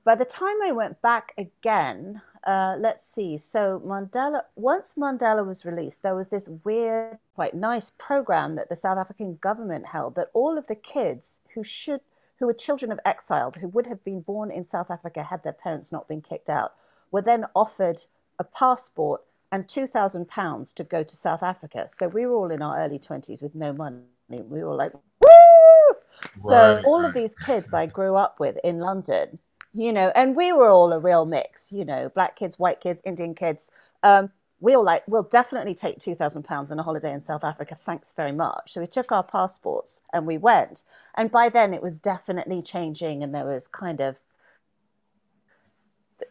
By 0.04 0.16
the 0.16 0.26
time 0.26 0.56
I 0.62 0.72
went 0.72 1.00
back 1.00 1.32
again, 1.38 2.20
uh, 2.46 2.76
let's 2.78 3.06
see. 3.06 3.38
So 3.38 3.80
Mandela, 3.86 4.42
once 4.54 4.96
Mandela 4.98 5.46
was 5.46 5.64
released, 5.64 6.02
there 6.02 6.14
was 6.14 6.28
this 6.28 6.46
weird, 6.62 7.16
quite 7.34 7.54
nice 7.54 7.90
program 7.96 8.56
that 8.56 8.68
the 8.68 8.76
South 8.76 8.98
African 8.98 9.38
government 9.40 9.86
held 9.86 10.14
that 10.16 10.28
all 10.34 10.58
of 10.58 10.66
the 10.66 10.74
kids 10.74 11.40
who 11.54 11.64
should, 11.64 12.02
who 12.44 12.48
were 12.48 12.52
children 12.52 12.92
of 12.92 13.00
exiled, 13.06 13.56
who 13.56 13.68
would 13.68 13.86
have 13.86 14.04
been 14.04 14.20
born 14.20 14.50
in 14.50 14.62
South 14.62 14.90
Africa 14.90 15.22
had 15.22 15.42
their 15.42 15.54
parents 15.54 15.90
not 15.90 16.06
been 16.06 16.20
kicked 16.20 16.50
out, 16.50 16.74
were 17.10 17.22
then 17.22 17.46
offered 17.56 18.04
a 18.38 18.44
passport 18.44 19.22
and 19.50 19.66
two 19.66 19.86
thousand 19.86 20.28
pounds 20.28 20.70
to 20.74 20.84
go 20.84 21.02
to 21.02 21.16
South 21.16 21.42
Africa. 21.42 21.88
So 21.88 22.06
we 22.06 22.26
were 22.26 22.34
all 22.34 22.50
in 22.50 22.60
our 22.60 22.78
early 22.84 22.98
twenties 22.98 23.40
with 23.40 23.54
no 23.54 23.72
money. 23.72 24.02
We 24.28 24.62
were 24.62 24.74
like, 24.74 24.92
woo! 24.92 25.96
So 26.42 26.82
all 26.84 27.02
of 27.02 27.14
these 27.14 27.34
kids 27.34 27.72
I 27.72 27.86
grew 27.86 28.14
up 28.14 28.38
with 28.38 28.58
in 28.62 28.78
London, 28.78 29.38
you 29.72 29.90
know, 29.94 30.12
and 30.14 30.36
we 30.36 30.52
were 30.52 30.68
all 30.68 30.92
a 30.92 30.98
real 30.98 31.24
mix, 31.24 31.72
you 31.72 31.86
know, 31.86 32.10
black 32.10 32.36
kids, 32.36 32.58
white 32.58 32.82
kids, 32.82 33.00
Indian 33.06 33.34
kids. 33.34 33.70
Um, 34.02 34.30
we 34.64 34.74
all 34.74 34.82
like, 34.82 35.04
we'll 35.06 35.30
definitely 35.40 35.74
take 35.74 35.98
two 35.98 36.14
thousand 36.14 36.42
pounds 36.44 36.70
on 36.70 36.78
a 36.78 36.82
holiday 36.82 37.12
in 37.12 37.20
South 37.20 37.44
Africa. 37.44 37.76
Thanks 37.88 38.12
very 38.16 38.32
much. 38.32 38.72
So 38.72 38.80
we 38.80 38.86
took 38.86 39.12
our 39.12 39.22
passports 39.22 40.00
and 40.12 40.26
we 40.26 40.38
went. 40.38 40.82
And 41.14 41.30
by 41.30 41.50
then 41.50 41.74
it 41.74 41.82
was 41.82 41.98
definitely 41.98 42.62
changing, 42.62 43.22
and 43.22 43.34
there 43.34 43.44
was 43.44 43.66
kind 43.66 44.00
of 44.00 44.16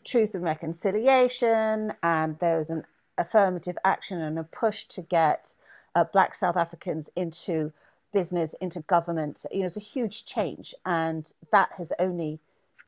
truth 0.03 0.33
and 0.33 0.43
reconciliation, 0.43 1.93
and 2.01 2.39
there 2.39 2.57
was 2.57 2.69
an 2.71 2.83
affirmative 3.19 3.77
action 3.85 4.19
and 4.19 4.39
a 4.39 4.43
push 4.43 4.85
to 4.85 5.01
get 5.01 5.53
uh, 5.93 6.03
black 6.03 6.33
South 6.33 6.57
Africans 6.57 7.11
into 7.15 7.71
business, 8.11 8.55
into 8.59 8.79
government. 8.79 9.45
You 9.51 9.59
know, 9.59 9.65
it's 9.67 9.77
a 9.77 9.91
huge 9.95 10.25
change, 10.25 10.73
and 10.85 11.31
that 11.51 11.69
has 11.77 11.93
only 11.99 12.39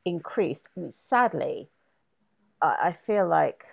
increased. 0.04 0.68
I 0.76 0.80
mean, 0.80 0.92
sadly, 0.92 1.68
I, 2.60 2.76
I 2.88 2.92
feel 3.06 3.28
like 3.28 3.64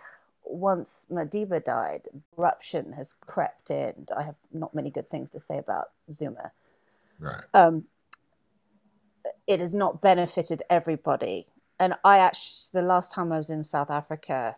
once 0.46 1.06
Madiba 1.12 1.64
died, 1.64 2.04
corruption 2.36 2.94
has 2.94 3.16
crept 3.26 3.72
in. 3.72 4.08
I 4.16 4.24
have 4.24 4.36
not 4.52 4.76
many 4.76 4.90
good 4.90 5.10
things 5.10 5.30
to 5.32 5.40
say 5.40 5.58
about 5.58 5.92
Zuma. 6.12 6.52
Right. 7.20 7.44
Um, 7.54 7.86
it 9.48 9.60
has 9.60 9.74
not 9.74 10.02
benefited 10.02 10.64
everybody. 10.70 11.48
And 11.80 11.96
I 12.04 12.20
actually, 12.20 12.82
the 12.82 12.88
last 12.88 13.12
time 13.12 13.32
I 13.32 13.38
was 13.38 13.50
in 13.50 13.64
South 13.64 13.90
Africa 13.90 14.56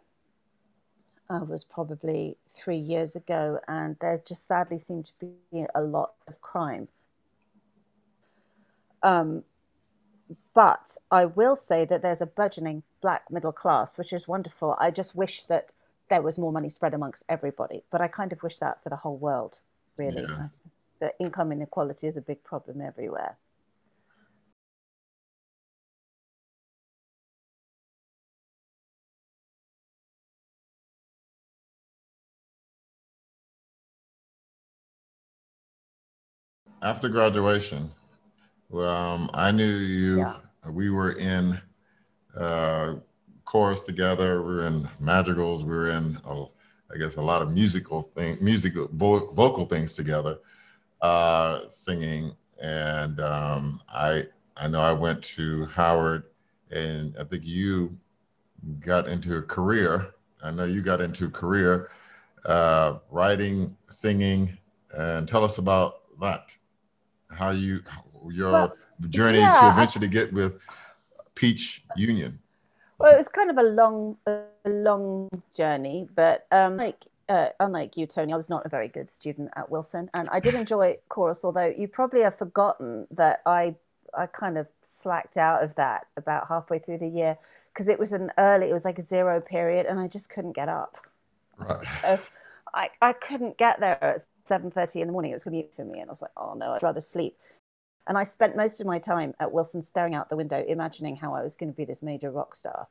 uh, 1.30 1.40
was 1.48 1.64
probably 1.64 2.38
three 2.56 2.78
years 2.78 3.16
ago, 3.16 3.60
and 3.68 3.96
there 4.00 4.22
just 4.26 4.48
sadly 4.48 4.80
seemed 4.80 5.08
to 5.08 5.14
be 5.20 5.66
a 5.74 5.82
lot 5.82 6.14
of 6.28 6.40
crime. 6.42 6.88
Um, 9.02 9.44
but 10.54 10.98
I 11.12 11.26
will 11.26 11.56
say 11.56 11.86
that 11.86 12.02
there's 12.02 12.22
a 12.22 12.26
burgeoning 12.26 12.84
black 13.02 13.30
middle 13.30 13.52
class, 13.52 13.98
which 13.98 14.14
is 14.14 14.28
wonderful. 14.28 14.76
I 14.80 14.90
just 14.92 15.16
wish 15.16 15.44
that 15.44 15.70
there 16.10 16.22
was 16.22 16.38
more 16.38 16.52
money 16.52 16.70
spread 16.70 16.94
amongst 16.94 17.24
everybody, 17.28 17.84
but 17.92 18.02
I 18.02 18.08
kind 18.08 18.32
of 18.32 18.42
wish 18.44 18.58
that 18.60 18.84
for 18.84 18.90
the 18.90 18.96
whole 18.98 19.18
world, 19.18 19.60
really. 19.98 20.26
The 21.00 21.12
income 21.20 21.52
inequality 21.52 22.08
is 22.08 22.16
a 22.16 22.22
big 22.22 22.44
problem 22.44 22.80
everywhere. 22.80 23.38
After 36.82 37.10
graduation, 37.10 37.92
well, 38.70 38.90
um, 38.90 39.30
I 39.34 39.52
knew 39.52 39.66
you. 39.66 40.20
Yeah. 40.20 40.36
We 40.70 40.90
were 40.90 41.12
in 41.12 41.60
uh, 42.36 42.96
chorus 43.46 43.84
together. 43.84 44.42
We 44.42 44.56
were 44.56 44.66
in 44.66 44.90
madrigals. 45.00 45.64
We 45.64 45.70
were 45.76 45.90
in, 45.92 46.18
uh, 46.26 46.46
I 46.94 46.98
guess, 46.98 47.16
a 47.16 47.22
lot 47.22 47.42
of 47.42 47.52
musical 47.52 48.02
thing, 48.02 48.38
musical 48.42 48.90
vo- 48.92 49.32
vocal 49.34 49.66
things 49.66 49.96
together, 49.96 50.38
uh, 51.02 51.62
singing. 51.70 52.36
And 52.62 53.20
um, 53.20 53.82
I, 53.90 54.26
I 54.58 54.68
know 54.68 54.82
I 54.82 54.94
went 54.94 55.24
to 55.36 55.66
Howard, 55.68 56.24
and 56.72 57.16
I 57.20 57.24
think 57.24 57.44
you 57.46 57.98
got 58.80 59.08
into 59.08 59.38
a 59.38 59.42
career. 59.42 60.14
I 60.44 60.52
know 60.52 60.64
you 60.66 60.82
got 60.82 61.02
into 61.02 61.26
a 61.26 61.30
career 61.30 61.90
uh, 62.46 63.00
writing, 63.10 63.76
singing, 63.90 64.58
and 64.92 65.28
tell 65.28 65.44
us 65.44 65.58
about 65.58 65.96
that. 66.22 66.56
How 67.32 67.50
you 67.52 67.82
your 68.30 68.52
Well, 68.52 68.78
journey 69.10 69.40
yeah, 69.40 69.54
to 69.60 69.66
I- 69.66 69.72
eventually 69.74 70.08
get 70.08 70.32
with 70.32 70.62
Peach 71.36 71.84
Union. 71.98 72.40
Well, 72.98 73.14
it 73.14 73.18
was 73.18 73.28
kind 73.28 73.50
of 73.50 73.58
a 73.58 73.64
long, 73.64 74.18
a 74.26 74.44
long 74.66 75.30
journey, 75.54 76.08
but 76.16 76.48
um, 76.52 76.78
like 76.78 77.06
uh, 77.28 77.48
unlike 77.60 77.98
you, 77.98 78.06
Tony, 78.06 78.34
I 78.34 78.38
was 78.38 78.50
not 78.50 78.66
a 78.66 78.70
very 78.70 78.88
good 78.88 79.10
student 79.10 79.50
at 79.56 79.70
Wilson, 79.70 80.10
and 80.14 80.30
I 80.32 80.40
did 80.40 80.54
enjoy 80.54 80.98
chorus. 81.10 81.44
Although 81.44 81.74
you 81.78 81.88
probably 81.88 82.22
have 82.22 82.38
forgotten 82.38 83.08
that 83.12 83.42
I, 83.46 83.76
I 84.18 84.28
kind 84.28 84.58
of 84.58 84.68
slacked 84.84 85.38
out 85.38 85.64
of 85.64 85.76
that 85.76 86.08
about 86.16 86.48
halfway 86.48 86.80
through 86.80 87.00
the 87.00 87.08
year 87.08 87.38
because 87.74 87.88
it 87.88 88.00
was 88.00 88.12
an 88.14 88.32
early, 88.38 88.70
it 88.70 88.74
was 88.74 88.86
like 88.86 89.00
a 89.00 89.04
zero 89.04 89.42
period, 89.42 89.86
and 89.86 90.00
I 90.00 90.08
just 90.08 90.30
couldn't 90.30 90.54
get 90.54 90.70
up. 90.70 90.98
Right. 91.58 91.88
So 92.02 92.20
I, 92.74 92.90
I 93.02 93.14
couldn't 93.14 93.58
get 93.58 93.80
there 93.80 94.04
at 94.04 94.26
seven 94.46 94.70
thirty 94.70 95.02
in 95.02 95.08
the 95.08 95.14
morning. 95.14 95.32
It 95.32 95.36
was 95.36 95.44
to 95.44 95.64
for 95.76 95.86
me, 95.86 96.00
and 96.00 96.10
I 96.10 96.12
was 96.12 96.22
like, 96.22 96.32
oh 96.36 96.54
no, 96.56 96.72
I'd 96.74 96.84
rather 96.84 97.02
sleep. 97.02 97.38
And 98.08 98.18
I 98.18 98.24
spent 98.24 98.56
most 98.56 98.80
of 98.80 98.88
my 98.88 99.00
time 99.00 99.34
at 99.40 99.52
Wilson 99.52 99.82
staring 99.82 100.14
out 100.14 100.30
the 100.30 100.36
window, 100.36 100.64
imagining 100.68 101.16
how 101.16 101.34
I 101.34 101.42
was 101.42 101.56
going 101.56 101.72
to 101.72 101.76
be 101.76 101.86
this 101.86 102.04
major 102.04 102.32
rock 102.32 102.56
star. 102.56 102.88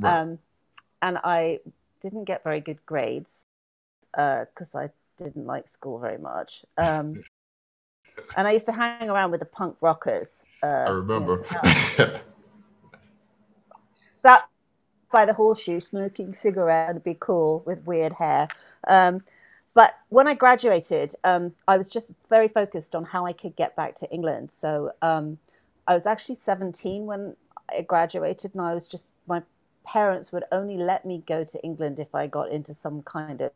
Right. 0.00 0.20
Um, 0.20 0.38
and 1.02 1.18
I 1.18 1.60
didn't 2.00 2.24
get 2.24 2.42
very 2.42 2.60
good 2.60 2.84
grades 2.84 3.46
because 4.12 4.74
I 4.74 4.90
didn't 5.18 5.46
like 5.46 5.68
school 5.68 5.98
very 5.98 6.18
much. 6.18 6.64
Um, 6.76 7.22
and 8.36 8.48
I 8.48 8.52
used 8.52 8.66
to 8.66 8.72
hang 8.72 9.08
around 9.08 9.30
with 9.30 9.40
the 9.40 9.46
punk 9.46 9.76
rockers. 9.80 10.30
Uh, 10.62 10.84
I 10.86 10.90
remember. 10.90 11.44
that, 11.50 12.22
that 14.22 14.48
by 15.12 15.26
the 15.26 15.32
horseshoe, 15.32 15.80
smoking 15.80 16.34
cigarette, 16.34 16.90
and 16.90 17.02
be 17.02 17.16
cool 17.18 17.62
with 17.66 17.84
weird 17.84 18.12
hair. 18.14 18.48
Um, 18.86 19.22
but 19.74 19.94
when 20.08 20.26
I 20.26 20.34
graduated, 20.34 21.14
um, 21.24 21.52
I 21.68 21.76
was 21.76 21.90
just 21.90 22.10
very 22.28 22.48
focused 22.48 22.94
on 22.94 23.04
how 23.04 23.26
I 23.26 23.32
could 23.32 23.56
get 23.56 23.76
back 23.76 23.94
to 23.96 24.10
England. 24.10 24.50
So 24.50 24.92
um, 25.02 25.38
I 25.86 25.94
was 25.94 26.06
actually 26.06 26.38
17 26.44 27.06
when 27.06 27.36
I 27.70 27.82
graduated, 27.82 28.54
and 28.54 28.62
I 28.62 28.74
was 28.74 28.88
just 28.88 29.12
my 29.26 29.42
parents 29.84 30.32
would 30.32 30.44
only 30.52 30.76
let 30.76 31.04
me 31.04 31.22
go 31.26 31.44
to 31.44 31.60
England 31.62 31.98
if 31.98 32.14
I 32.14 32.26
got 32.26 32.50
into 32.50 32.74
some 32.74 33.02
kind 33.02 33.40
of 33.40 33.52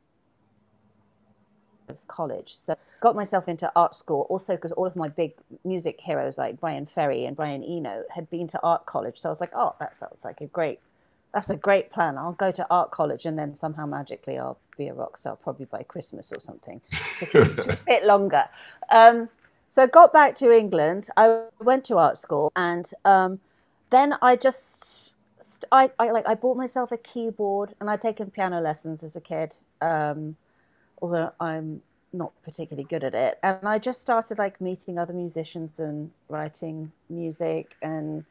college. 2.09 2.55
So 2.55 2.77
got 3.01 3.15
myself 3.15 3.49
into 3.49 3.71
art 3.77 3.95
school 3.95 4.27
also 4.31 4.55
because 4.55 4.73
all 4.73 4.87
of 4.87 4.97
my 4.97 5.09
big 5.09 5.35
music 5.65 6.01
heroes 6.01 6.39
like 6.39 6.59
Bryan 6.59 6.87
Ferry 6.87 7.27
and 7.27 7.37
Brian 7.37 7.63
Eno 7.63 8.05
had 8.15 8.31
been 8.31 8.49
to 8.49 8.61
art 8.63 8.87
college. 8.87 9.19
So 9.19 9.29
I 9.29 9.33
was 9.33 9.41
like, 9.41 9.53
oh, 9.55 9.75
that 9.81 9.99
sounds 9.99 10.25
like 10.25 10.41
a 10.41 10.47
great, 10.47 10.81
that's 11.35 11.51
a 11.51 11.57
great 11.57 11.91
plan. 11.91 12.17
I'll 12.17 12.33
go 12.33 12.53
to 12.53 12.67
art 12.71 12.93
college 12.93 13.27
and 13.27 13.37
then 13.37 13.55
somehow 13.55 13.87
magically 13.87 14.39
I'll 14.39 14.59
be 14.79 14.87
a 14.87 14.95
rock 14.95 15.17
star 15.17 15.37
probably 15.37 15.67
by 15.67 15.83
Christmas 15.83 16.33
or 16.33 16.41
something. 16.41 16.81
a 17.35 17.79
bit 17.87 18.05
longer. 18.05 18.45
Um, 18.91 19.29
so 19.69 19.83
I 19.83 19.87
got 19.89 20.13
back 20.13 20.37
to 20.37 20.57
England. 20.57 21.09
I 21.17 21.43
went 21.59 21.85
to 21.87 21.99
art 21.99 22.19
school 22.19 22.53
and 22.55 22.89
um, 23.05 23.41
then 23.91 24.15
I 24.23 24.37
just 24.37 25.15
I, 25.73 25.91
I 25.99 26.13
like 26.13 26.27
I 26.27 26.35
bought 26.35 26.57
myself 26.57 26.93
a 26.93 26.97
keyboard 26.97 27.75
and 27.81 27.91
I'd 27.91 28.01
taken 28.01 28.31
piano 28.31 28.61
lessons 28.61 29.03
as 29.03 29.17
a 29.17 29.21
kid. 29.21 29.57
Um, 29.81 30.37
although 31.03 31.33
I'm 31.41 31.83
not 32.13 32.33
particularly 32.45 32.87
good 32.89 33.03
at 33.03 33.15
it. 33.15 33.41
And 33.43 33.59
I 33.65 33.81
just 33.81 34.01
started 34.01 34.39
like 34.39 34.61
meeting 34.61 34.99
other 34.99 35.13
musicians 35.13 35.81
and 35.81 36.13
writing 36.29 36.93
music 37.11 37.75
and 37.83 38.25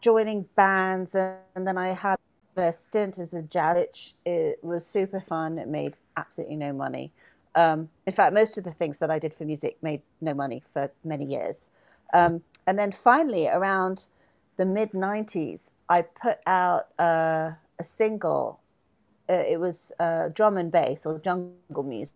joining 0.00 0.46
bands. 0.56 1.14
And, 1.14 1.36
and 1.54 1.66
then 1.66 1.78
I 1.78 1.88
had 1.88 2.18
a 2.56 2.72
stint 2.72 3.18
as 3.18 3.32
a 3.32 3.42
DJ. 3.42 4.12
It 4.24 4.58
was 4.62 4.86
super 4.86 5.20
fun. 5.20 5.58
It 5.58 5.68
made 5.68 5.94
absolutely 6.16 6.56
no 6.56 6.72
money. 6.72 7.12
Um, 7.54 7.88
in 8.06 8.12
fact, 8.12 8.34
most 8.34 8.58
of 8.58 8.64
the 8.64 8.72
things 8.72 8.98
that 8.98 9.10
I 9.10 9.18
did 9.18 9.34
for 9.34 9.44
music 9.44 9.78
made 9.82 10.02
no 10.20 10.34
money 10.34 10.62
for 10.72 10.90
many 11.04 11.24
years. 11.24 11.64
Um, 12.12 12.42
and 12.66 12.78
then 12.78 12.92
finally, 12.92 13.48
around 13.48 14.06
the 14.56 14.64
mid 14.64 14.92
90s, 14.92 15.60
I 15.88 16.02
put 16.02 16.38
out 16.46 16.88
uh, 16.98 17.52
a 17.78 17.84
single. 17.84 18.60
Uh, 19.28 19.34
it 19.34 19.60
was 19.60 19.92
uh, 19.98 20.28
drum 20.28 20.56
and 20.56 20.70
bass 20.70 21.06
or 21.06 21.18
jungle 21.18 21.82
music, 21.82 22.12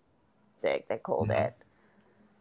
they 0.89 0.99
called 1.03 1.29
mm-hmm. 1.29 1.43
it. 1.47 1.57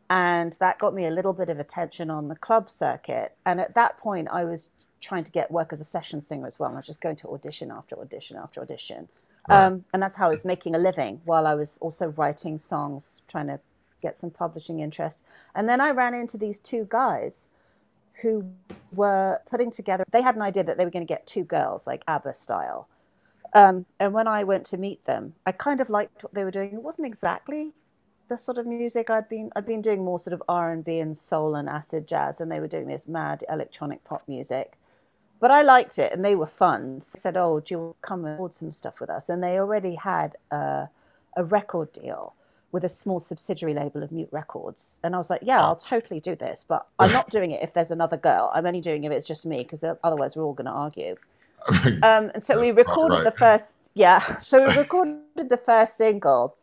And 0.09 0.53
that 0.59 0.77
got 0.77 0.93
me 0.93 1.05
a 1.05 1.09
little 1.09 1.31
bit 1.31 1.49
of 1.49 1.59
attention 1.59 2.09
on 2.09 2.27
the 2.27 2.35
club 2.35 2.69
circuit. 2.69 3.35
And 3.45 3.61
at 3.61 3.75
that 3.75 3.97
point, 3.97 4.27
I 4.29 4.43
was 4.43 4.67
trying 5.01 5.23
to 5.23 5.31
get 5.31 5.51
work 5.51 5.73
as 5.73 5.81
a 5.81 5.85
session 5.85 6.21
singer 6.21 6.47
as 6.47 6.59
well. 6.59 6.69
And 6.69 6.77
I 6.77 6.79
was 6.79 6.85
just 6.85 7.01
going 7.01 7.15
to 7.17 7.27
audition 7.29 7.71
after 7.71 7.99
audition 7.99 8.37
after 8.37 8.61
audition. 8.61 9.07
Right. 9.49 9.65
Um, 9.65 9.85
and 9.93 10.01
that's 10.01 10.15
how 10.15 10.27
I 10.27 10.29
was 10.29 10.45
making 10.45 10.75
a 10.75 10.79
living 10.79 11.21
while 11.25 11.47
I 11.47 11.55
was 11.55 11.77
also 11.81 12.09
writing 12.09 12.57
songs, 12.57 13.23
trying 13.27 13.47
to 13.47 13.59
get 14.01 14.17
some 14.17 14.29
publishing 14.29 14.79
interest. 14.79 15.23
And 15.55 15.67
then 15.67 15.81
I 15.81 15.91
ran 15.91 16.13
into 16.13 16.37
these 16.37 16.59
two 16.59 16.87
guys 16.89 17.47
who 18.21 18.45
were 18.93 19.41
putting 19.49 19.71
together, 19.71 20.03
they 20.11 20.21
had 20.21 20.35
an 20.35 20.43
idea 20.43 20.63
that 20.63 20.77
they 20.77 20.85
were 20.85 20.91
going 20.91 21.05
to 21.05 21.11
get 21.11 21.25
two 21.25 21.43
girls, 21.43 21.87
like 21.87 22.03
ABBA 22.07 22.35
style. 22.35 22.87
Um, 23.53 23.85
and 23.99 24.13
when 24.13 24.27
I 24.27 24.43
went 24.43 24.65
to 24.67 24.77
meet 24.77 25.03
them, 25.05 25.33
I 25.45 25.51
kind 25.51 25.81
of 25.81 25.89
liked 25.89 26.23
what 26.23 26.33
they 26.33 26.43
were 26.43 26.51
doing. 26.51 26.73
It 26.73 26.83
wasn't 26.83 27.07
exactly 27.07 27.71
the 28.29 28.37
sort 28.37 28.57
of 28.57 28.65
music 28.65 29.09
I'd 29.09 29.27
been 29.27 29.51
I'd 29.57 29.65
been 29.65 29.81
doing 29.81 30.05
more 30.05 30.17
sort 30.17 30.33
of 30.33 30.41
R 30.47 30.71
and 30.71 30.85
B 30.85 30.99
and 30.99 31.17
soul 31.17 31.53
and 31.55 31.67
acid 31.67 32.07
jazz, 32.07 32.39
and 32.39 32.49
they 32.49 32.61
were 32.61 32.67
doing 32.67 32.87
this 32.87 33.05
mad 33.07 33.43
electronic 33.49 34.05
pop 34.05 34.23
music. 34.25 34.77
But 35.41 35.51
I 35.51 35.63
liked 35.63 35.99
it, 35.99 36.13
and 36.13 36.23
they 36.23 36.35
were 36.35 36.47
fun. 36.47 37.01
So 37.01 37.17
I 37.17 37.19
said, 37.19 37.35
"Oh, 37.35 37.59
do 37.59 37.73
you 37.73 37.95
come 38.01 38.23
and 38.23 38.33
record 38.35 38.53
some 38.53 38.71
stuff 38.71 39.01
with 39.01 39.09
us?" 39.09 39.27
And 39.27 39.43
they 39.43 39.59
already 39.59 39.95
had 39.95 40.37
a, 40.51 40.87
a 41.35 41.43
record 41.43 41.91
deal 41.91 42.35
with 42.71 42.83
a 42.83 42.89
small 42.89 43.19
subsidiary 43.19 43.73
label 43.73 44.01
of 44.03 44.11
Mute 44.11 44.29
Records. 44.31 44.95
And 45.03 45.13
I 45.13 45.17
was 45.17 45.29
like, 45.29 45.41
yeah, 45.43 45.61
I'll 45.61 45.75
totally 45.75 46.19
do 46.19 46.35
this, 46.35 46.63
but 46.67 46.87
I'm 46.99 47.11
not 47.11 47.29
doing 47.37 47.51
it 47.51 47.61
if 47.61 47.73
there's 47.73 47.91
another 47.91 48.17
girl. 48.17 48.51
I'm 48.53 48.65
only 48.65 48.81
doing 48.81 49.03
it 49.03 49.07
if 49.07 49.13
it's 49.13 49.27
just 49.27 49.45
me 49.45 49.63
because 49.63 49.83
otherwise 50.03 50.35
we're 50.35 50.43
all 50.43 50.53
going 50.53 50.65
to 50.65 50.71
argue. 50.71 51.15
Um, 52.01 52.31
and 52.33 52.41
so 52.41 52.59
we 52.59 52.71
recorded 52.71 53.17
right. 53.17 53.23
the 53.23 53.31
first, 53.31 53.75
yeah. 53.93 54.39
So 54.41 54.65
we 54.65 54.75
recorded 54.75 55.47
the 55.47 55.61
first 55.63 55.95
single. 55.95 56.57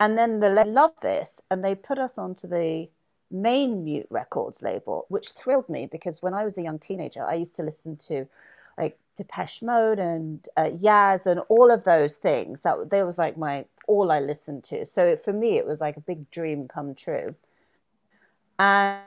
And 0.00 0.18
then 0.18 0.40
they 0.40 0.64
loved 0.64 1.00
this 1.00 1.40
and 1.48 1.64
they 1.64 1.76
put 1.76 2.00
us 2.00 2.18
onto 2.18 2.48
the 2.48 2.88
main 3.30 3.84
Mute 3.84 4.06
Records 4.10 4.62
label, 4.62 5.06
which 5.08 5.30
thrilled 5.30 5.68
me 5.68 5.88
because 5.90 6.22
when 6.22 6.34
I 6.34 6.44
was 6.44 6.56
a 6.58 6.62
young 6.62 6.78
teenager, 6.78 7.24
I 7.24 7.34
used 7.34 7.56
to 7.56 7.62
listen 7.62 7.96
to 8.08 8.26
like 8.76 8.98
Depeche 9.16 9.62
Mode 9.62 9.98
and 9.98 10.46
uh, 10.56 10.64
Yaz 10.64 11.26
and 11.26 11.40
all 11.48 11.70
of 11.70 11.84
those 11.84 12.16
things. 12.16 12.60
That 12.62 12.90
they 12.90 13.02
was 13.02 13.18
like 13.18 13.36
my 13.36 13.64
all 13.86 14.10
I 14.10 14.20
listened 14.20 14.64
to. 14.64 14.86
So 14.86 15.16
for 15.16 15.32
me, 15.32 15.56
it 15.56 15.66
was 15.66 15.80
like 15.80 15.96
a 15.96 16.00
big 16.00 16.30
dream 16.30 16.68
come 16.68 16.94
true. 16.94 17.34
And 18.58 19.02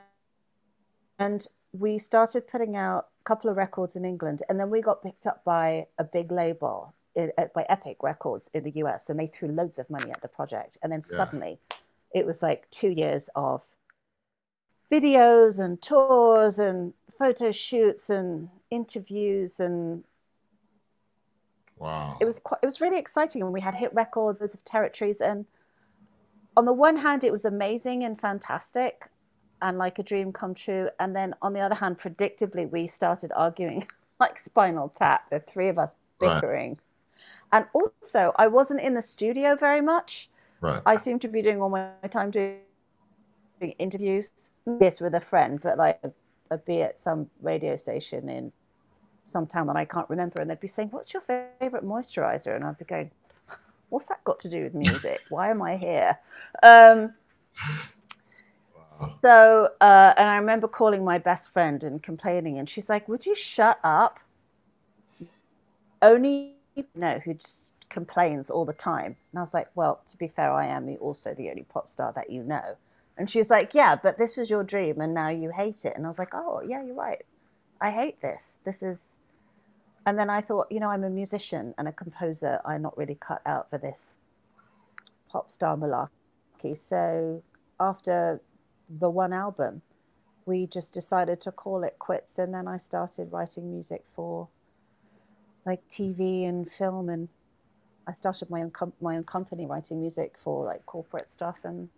and 1.18 1.46
we 1.72 1.98
started 1.98 2.48
putting 2.48 2.76
out 2.76 3.08
a 3.20 3.24
couple 3.24 3.50
of 3.50 3.56
records 3.56 3.96
in 3.96 4.04
England, 4.04 4.42
and 4.48 4.58
then 4.58 4.70
we 4.70 4.80
got 4.80 5.02
picked 5.02 5.26
up 5.26 5.44
by 5.44 5.86
a 5.98 6.04
big 6.04 6.30
label 6.32 6.94
in, 7.14 7.32
by 7.54 7.66
Epic 7.68 7.98
Records 8.02 8.48
in 8.54 8.64
the 8.64 8.72
US, 8.76 9.10
and 9.10 9.18
they 9.18 9.26
threw 9.26 9.48
loads 9.48 9.78
of 9.78 9.90
money 9.90 10.10
at 10.10 10.22
the 10.22 10.28
project. 10.28 10.78
And 10.82 10.92
then 10.92 11.02
yeah. 11.10 11.16
suddenly, 11.16 11.58
it 12.14 12.24
was 12.24 12.42
like 12.42 12.70
two 12.70 12.90
years 12.90 13.28
of 13.34 13.62
videos 14.90 15.58
and 15.58 15.80
tours 15.82 16.58
and 16.58 16.94
photo 17.18 17.52
shoots 17.52 18.08
and 18.08 18.48
interviews 18.70 19.54
and 19.58 20.04
wow. 21.78 22.16
it 22.20 22.24
was 22.24 22.38
quite, 22.38 22.58
it 22.62 22.66
was 22.66 22.80
really 22.80 22.98
exciting 22.98 23.42
and 23.42 23.52
we 23.52 23.60
had 23.60 23.74
hit 23.74 23.92
records 23.92 24.40
of 24.40 24.64
territories 24.64 25.20
and 25.20 25.46
on 26.56 26.64
the 26.64 26.72
one 26.72 26.96
hand 26.96 27.24
it 27.24 27.32
was 27.32 27.44
amazing 27.44 28.04
and 28.04 28.20
fantastic 28.20 29.10
and 29.60 29.76
like 29.76 29.98
a 29.98 30.02
dream 30.04 30.32
come 30.32 30.54
true. 30.54 30.88
And 31.00 31.16
then 31.16 31.34
on 31.42 31.52
the 31.52 31.60
other 31.60 31.74
hand 31.74 31.98
predictably 31.98 32.70
we 32.70 32.86
started 32.86 33.32
arguing 33.34 33.86
like 34.20 34.38
spinal 34.38 34.88
tap 34.88 35.28
the 35.30 35.40
three 35.40 35.68
of 35.68 35.78
us 35.78 35.92
bickering. 36.20 36.70
Right. 36.70 36.78
and 37.60 37.66
also 37.72 38.32
i 38.36 38.48
wasn't 38.48 38.80
in 38.80 38.94
the 38.94 39.02
studio 39.02 39.56
very 39.56 39.80
much. 39.80 40.30
Right. 40.60 40.82
I 40.86 40.96
seemed 40.96 41.20
to 41.22 41.28
be 41.28 41.42
doing 41.42 41.60
all 41.60 41.68
my 41.68 41.90
time 42.10 42.30
doing 42.30 42.58
interviews 43.78 44.30
this 44.78 45.00
with 45.00 45.14
a 45.14 45.20
friend 45.20 45.60
but 45.62 45.78
like 45.78 46.00
I'd 46.50 46.64
be 46.64 46.82
at 46.82 46.98
some 46.98 47.30
radio 47.40 47.76
station 47.76 48.28
in 48.28 48.52
some 49.26 49.46
town 49.46 49.66
that 49.66 49.76
I 49.76 49.84
can't 49.84 50.08
remember, 50.08 50.40
and 50.40 50.50
they'd 50.50 50.60
be 50.60 50.68
saying, 50.68 50.88
"What's 50.88 51.12
your 51.12 51.22
favorite 51.22 51.84
moisturizer?" 51.84 52.54
And 52.56 52.64
I'd 52.64 52.78
be 52.78 52.84
going, 52.84 53.10
"What's 53.90 54.06
that 54.06 54.24
got 54.24 54.40
to 54.40 54.48
do 54.48 54.64
with 54.64 54.74
music? 54.74 55.20
Why 55.28 55.50
am 55.50 55.62
I 55.62 55.76
here?" 55.76 56.18
Um, 56.62 57.14
wow. 58.74 59.18
So, 59.20 59.72
uh, 59.80 60.14
and 60.16 60.28
I 60.28 60.36
remember 60.36 60.68
calling 60.68 61.04
my 61.04 61.18
best 61.18 61.52
friend 61.52 61.84
and 61.84 62.02
complaining, 62.02 62.58
and 62.58 62.68
she's 62.68 62.88
like, 62.88 63.08
"Would 63.08 63.26
you 63.26 63.34
shut 63.34 63.78
up?" 63.84 64.18
Only 66.00 66.54
you 66.74 66.84
no, 66.94 67.18
who 67.18 67.34
just 67.34 67.72
complains 67.90 68.50
all 68.50 68.64
the 68.64 68.72
time. 68.72 69.16
And 69.32 69.38
I 69.38 69.42
was 69.42 69.52
like, 69.52 69.68
"Well, 69.74 70.00
to 70.06 70.16
be 70.16 70.28
fair, 70.28 70.50
I 70.52 70.66
am 70.66 70.88
also 71.00 71.34
the 71.34 71.50
only 71.50 71.64
pop 71.64 71.90
star 71.90 72.12
that 72.14 72.30
you 72.30 72.42
know." 72.42 72.76
And 73.18 73.28
she's 73.28 73.50
like, 73.50 73.74
Yeah, 73.74 73.96
but 73.96 74.16
this 74.16 74.36
was 74.36 74.48
your 74.48 74.62
dream 74.62 75.00
and 75.00 75.12
now 75.12 75.28
you 75.28 75.50
hate 75.50 75.84
it. 75.84 75.94
And 75.96 76.06
I 76.06 76.08
was 76.08 76.18
like, 76.18 76.32
Oh, 76.32 76.62
yeah, 76.66 76.82
you're 76.82 76.94
right. 76.94 77.22
I 77.80 77.90
hate 77.90 78.22
this. 78.22 78.44
This 78.64 78.82
is. 78.82 79.12
And 80.06 80.18
then 80.18 80.30
I 80.30 80.40
thought, 80.40 80.68
you 80.70 80.80
know, 80.80 80.88
I'm 80.88 81.04
a 81.04 81.10
musician 81.10 81.74
and 81.76 81.86
a 81.86 81.92
composer. 81.92 82.60
I'm 82.64 82.80
not 82.80 82.96
really 82.96 83.16
cut 83.20 83.42
out 83.44 83.68
for 83.68 83.76
this 83.76 84.02
pop 85.30 85.50
star 85.50 85.76
malarkey. 85.76 86.78
So 86.78 87.42
after 87.78 88.40
the 88.88 89.10
one 89.10 89.32
album, 89.32 89.82
we 90.46 90.66
just 90.66 90.94
decided 90.94 91.40
to 91.42 91.52
call 91.52 91.82
it 91.82 91.98
quits. 91.98 92.38
And 92.38 92.54
then 92.54 92.66
I 92.66 92.78
started 92.78 93.32
writing 93.32 93.70
music 93.70 94.04
for 94.14 94.48
like 95.66 95.86
TV 95.90 96.48
and 96.48 96.72
film. 96.72 97.10
And 97.10 97.28
I 98.06 98.12
started 98.12 98.48
my 98.48 98.62
own, 98.62 98.70
com- 98.70 98.94
my 99.02 99.16
own 99.16 99.24
company 99.24 99.66
writing 99.66 100.00
music 100.00 100.36
for 100.42 100.64
like 100.64 100.86
corporate 100.86 101.28
stuff. 101.34 101.58
And 101.64 101.90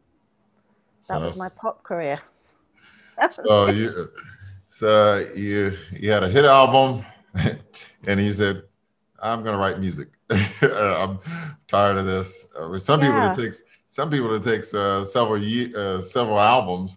that 1.08 1.18
so 1.18 1.26
was 1.26 1.38
my 1.38 1.48
pop 1.48 1.82
career. 1.82 2.20
so 3.30 3.68
you, 3.68 4.10
so 4.68 5.26
you, 5.34 5.76
you 5.92 6.10
had 6.10 6.22
a 6.22 6.28
hit 6.28 6.44
album, 6.44 7.04
and 8.06 8.20
you 8.20 8.32
said, 8.32 8.62
"I'm 9.20 9.42
going 9.42 9.54
to 9.54 9.58
write 9.58 9.78
music. 9.78 10.08
I'm 10.62 11.18
tired 11.68 11.96
of 11.96 12.06
this." 12.06 12.46
Uh, 12.56 12.78
some 12.78 13.00
yeah. 13.00 13.06
people 13.06 13.30
it 13.30 13.46
takes 13.46 13.62
some 13.86 14.08
people 14.08 14.32
it 14.34 14.44
takes 14.44 14.72
uh, 14.72 15.04
several 15.04 15.42
ye- 15.42 15.74
uh, 15.74 16.00
several 16.00 16.38
albums, 16.38 16.96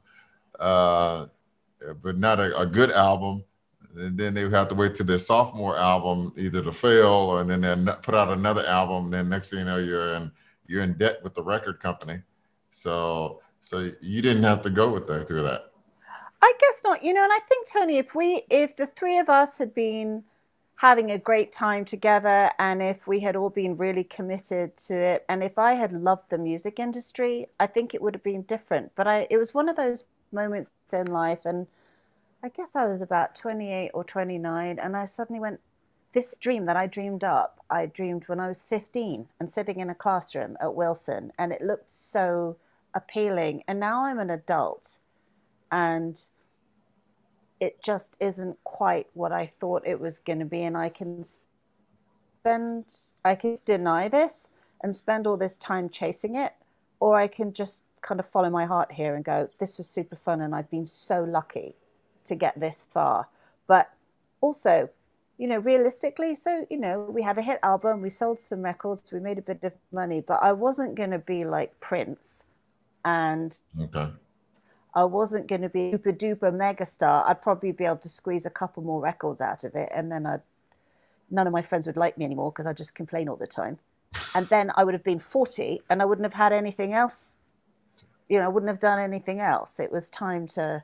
uh, 0.59 1.25
but 2.01 2.17
not 2.17 2.39
a, 2.39 2.55
a, 2.57 2.65
good 2.65 2.91
album. 2.91 3.43
And 3.95 4.17
then 4.17 4.33
they 4.35 4.47
have 4.49 4.67
to 4.69 4.75
wait 4.75 4.95
till 4.95 5.05
their 5.05 5.17
sophomore 5.17 5.77
album 5.77 6.33
either 6.37 6.63
to 6.63 6.71
fail, 6.71 7.05
or 7.05 7.41
and 7.41 7.49
then 7.49 7.85
they 7.85 7.91
put 8.03 8.15
out 8.15 8.29
another 8.29 8.65
album. 8.65 9.05
And 9.05 9.13
then 9.13 9.29
next 9.29 9.49
thing 9.49 9.59
you 9.59 9.65
know, 9.65 9.77
you're 9.77 10.13
in 10.13 10.31
you're 10.67 10.83
in 10.83 10.93
debt 10.93 11.19
with 11.23 11.33
the 11.33 11.43
record 11.43 11.79
company. 11.79 12.21
So 12.69 13.41
so 13.63 13.91
you 14.01 14.21
didn't 14.21 14.43
have 14.43 14.61
to 14.63 14.69
go 14.69 14.91
with 14.91 15.07
that 15.07 15.27
through 15.27 15.43
that. 15.43 15.71
I 16.41 16.53
guess 16.59 16.83
not. 16.83 17.03
You 17.03 17.13
know, 17.13 17.23
and 17.23 17.31
I 17.31 17.39
think 17.47 17.69
Tony, 17.69 17.97
if 17.97 18.13
we, 18.13 18.43
if 18.49 18.75
the 18.75 18.87
three 18.87 19.17
of 19.19 19.29
us 19.29 19.51
had 19.57 19.73
been 19.73 20.23
having 20.75 21.11
a 21.11 21.17
great 21.17 21.53
time 21.53 21.85
together 21.85 22.51
and 22.59 22.81
if 22.81 23.07
we 23.07 23.21
had 23.21 23.37
all 23.37 23.49
been 23.49 23.77
really 23.77 24.03
committed 24.03 24.75
to 24.75 24.93
it 24.93 25.25
and 25.29 25.41
if 25.41 25.57
I 25.57 25.75
had 25.75 25.93
loved 25.93 26.29
the 26.29 26.37
music 26.37 26.77
industry, 26.77 27.47
I 27.57 27.67
think 27.67 27.93
it 27.93 28.01
would 28.01 28.15
have 28.15 28.23
been 28.23 28.41
different. 28.41 28.91
But 28.95 29.07
I 29.07 29.27
it 29.29 29.37
was 29.37 29.53
one 29.53 29.69
of 29.69 29.77
those 29.77 30.03
moments 30.33 30.71
in 30.91 31.07
life 31.07 31.45
and 31.45 31.67
I 32.43 32.49
guess 32.49 32.75
I 32.75 32.85
was 32.85 33.01
about 33.01 33.33
28 33.35 33.91
or 33.93 34.03
29 34.03 34.77
and 34.77 34.97
I 34.97 35.05
suddenly 35.05 35.39
went 35.39 35.61
this 36.11 36.35
dream 36.37 36.65
that 36.65 36.75
I 36.75 36.85
dreamed 36.85 37.23
up, 37.23 37.63
I 37.69 37.85
dreamed 37.85 38.27
when 38.27 38.41
I 38.41 38.49
was 38.49 38.61
15 38.61 39.27
and 39.39 39.49
sitting 39.49 39.79
in 39.79 39.89
a 39.89 39.95
classroom 39.95 40.57
at 40.59 40.75
Wilson 40.75 41.31
and 41.39 41.53
it 41.53 41.61
looked 41.61 41.91
so 41.91 42.57
appealing 42.95 43.63
and 43.67 43.79
now 43.79 44.05
I'm 44.05 44.19
an 44.19 44.29
adult 44.29 44.97
and 45.71 46.21
it 47.63 47.81
just 47.81 48.17
isn't 48.19 48.57
quite 48.65 49.07
what 49.13 49.31
I 49.31 49.51
thought 49.59 49.87
it 49.87 49.99
was 49.99 50.17
going 50.17 50.39
to 50.39 50.45
be. 50.45 50.63
And 50.63 50.75
I 50.75 50.89
can 50.89 51.23
spend, 51.23 52.85
I 53.23 53.35
can 53.35 53.57
deny 53.63 54.09
this 54.09 54.49
and 54.81 54.93
spend 54.93 55.25
all 55.25 55.37
this 55.37 55.55
time 55.55 55.89
chasing 55.89 56.35
it, 56.35 56.51
or 56.99 57.17
I 57.17 57.27
can 57.27 57.53
just 57.53 57.83
kind 58.01 58.19
of 58.19 58.27
follow 58.29 58.49
my 58.49 58.65
heart 58.65 58.91
here 58.91 59.15
and 59.15 59.23
go, 59.23 59.49
this 59.59 59.77
was 59.77 59.87
super 59.87 60.17
fun. 60.17 60.41
And 60.41 60.53
I've 60.53 60.69
been 60.69 60.85
so 60.85 61.23
lucky 61.23 61.75
to 62.25 62.35
get 62.35 62.59
this 62.59 62.85
far. 62.93 63.29
But 63.65 63.91
also, 64.41 64.89
you 65.37 65.47
know, 65.47 65.57
realistically, 65.57 66.35
so, 66.35 66.67
you 66.69 66.77
know, 66.77 66.99
we 67.09 67.23
had 67.23 67.37
a 67.37 67.41
hit 67.41 67.59
album, 67.63 68.01
we 68.01 68.09
sold 68.09 68.41
some 68.41 68.61
records, 68.61 69.09
we 69.11 69.21
made 69.21 69.37
a 69.37 69.41
bit 69.41 69.63
of 69.63 69.71
money, 69.91 70.19
but 70.19 70.43
I 70.43 70.51
wasn't 70.51 70.95
going 70.95 71.11
to 71.11 71.19
be 71.19 71.45
like 71.45 71.79
Prince 71.79 72.43
and 73.05 73.57
okay. 73.79 74.09
I 74.95 75.03
wasn't 75.05 75.47
going 75.47 75.61
to 75.61 75.69
be 75.69 75.91
super 75.91 76.13
duper 76.13 76.51
megastar, 76.51 77.27
I'd 77.27 77.41
probably 77.41 77.71
be 77.71 77.85
able 77.85 77.97
to 77.97 78.09
squeeze 78.09 78.45
a 78.45 78.49
couple 78.49 78.83
more 78.83 79.01
records 79.01 79.41
out 79.41 79.63
of 79.63 79.75
it, 79.75 79.89
and 79.93 80.11
then 80.11 80.25
I'd 80.25 80.41
none 81.33 81.47
of 81.47 81.53
my 81.53 81.61
friends 81.61 81.87
would 81.87 81.97
like 81.97 82.17
me 82.17 82.25
anymore 82.25 82.51
because 82.51 82.65
I 82.65 82.73
just 82.73 82.93
complain 82.93 83.27
all 83.27 83.35
the 83.35 83.47
time. 83.47 83.79
And 84.35 84.47
then 84.47 84.71
I 84.75 84.83
would 84.83 84.93
have 84.93 85.03
been 85.03 85.19
40 85.19 85.81
and 85.89 86.01
I 86.01 86.05
wouldn't 86.05 86.23
have 86.23 86.33
had 86.33 86.53
anything 86.53 86.93
else. 86.93 87.33
You 88.29 88.39
know, 88.39 88.45
I 88.45 88.47
wouldn't 88.47 88.69
have 88.69 88.79
done 88.79 88.99
anything 88.99 89.39
else. 89.39 89.79
It 89.79 89.91
was 89.91 90.09
time 90.09 90.47
to 90.49 90.83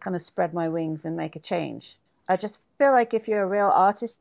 kind 0.00 0.16
of 0.16 0.22
spread 0.22 0.52
my 0.52 0.68
wings 0.68 1.04
and 1.04 1.16
make 1.16 1.36
a 1.36 1.40
change. 1.40 1.96
I 2.28 2.36
just 2.36 2.60
feel 2.78 2.92
like 2.92 3.14
if 3.14 3.28
you're 3.28 3.42
a 3.42 3.48
real 3.48 3.70
artist, 3.72 4.16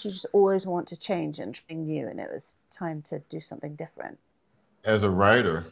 you 0.00 0.10
just 0.10 0.26
always 0.32 0.66
want 0.66 0.88
to 0.88 0.96
change 0.96 1.38
and 1.38 1.54
try 1.54 1.76
new, 1.76 2.06
and 2.08 2.18
it 2.20 2.30
was 2.32 2.56
time 2.70 3.02
to 3.02 3.20
do 3.28 3.40
something 3.40 3.74
different. 3.74 4.18
As 4.84 5.04
a 5.04 5.10
writer, 5.10 5.66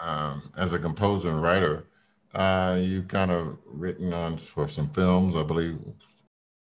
um, 0.00 0.52
as 0.56 0.72
a 0.72 0.78
composer 0.78 1.30
and 1.30 1.42
writer, 1.42 1.86
uh, 2.34 2.78
you 2.80 3.02
kind 3.02 3.30
of 3.30 3.58
written 3.66 4.12
on 4.12 4.38
for 4.38 4.66
some 4.68 4.88
films, 4.90 5.36
I 5.36 5.42
believe. 5.42 5.78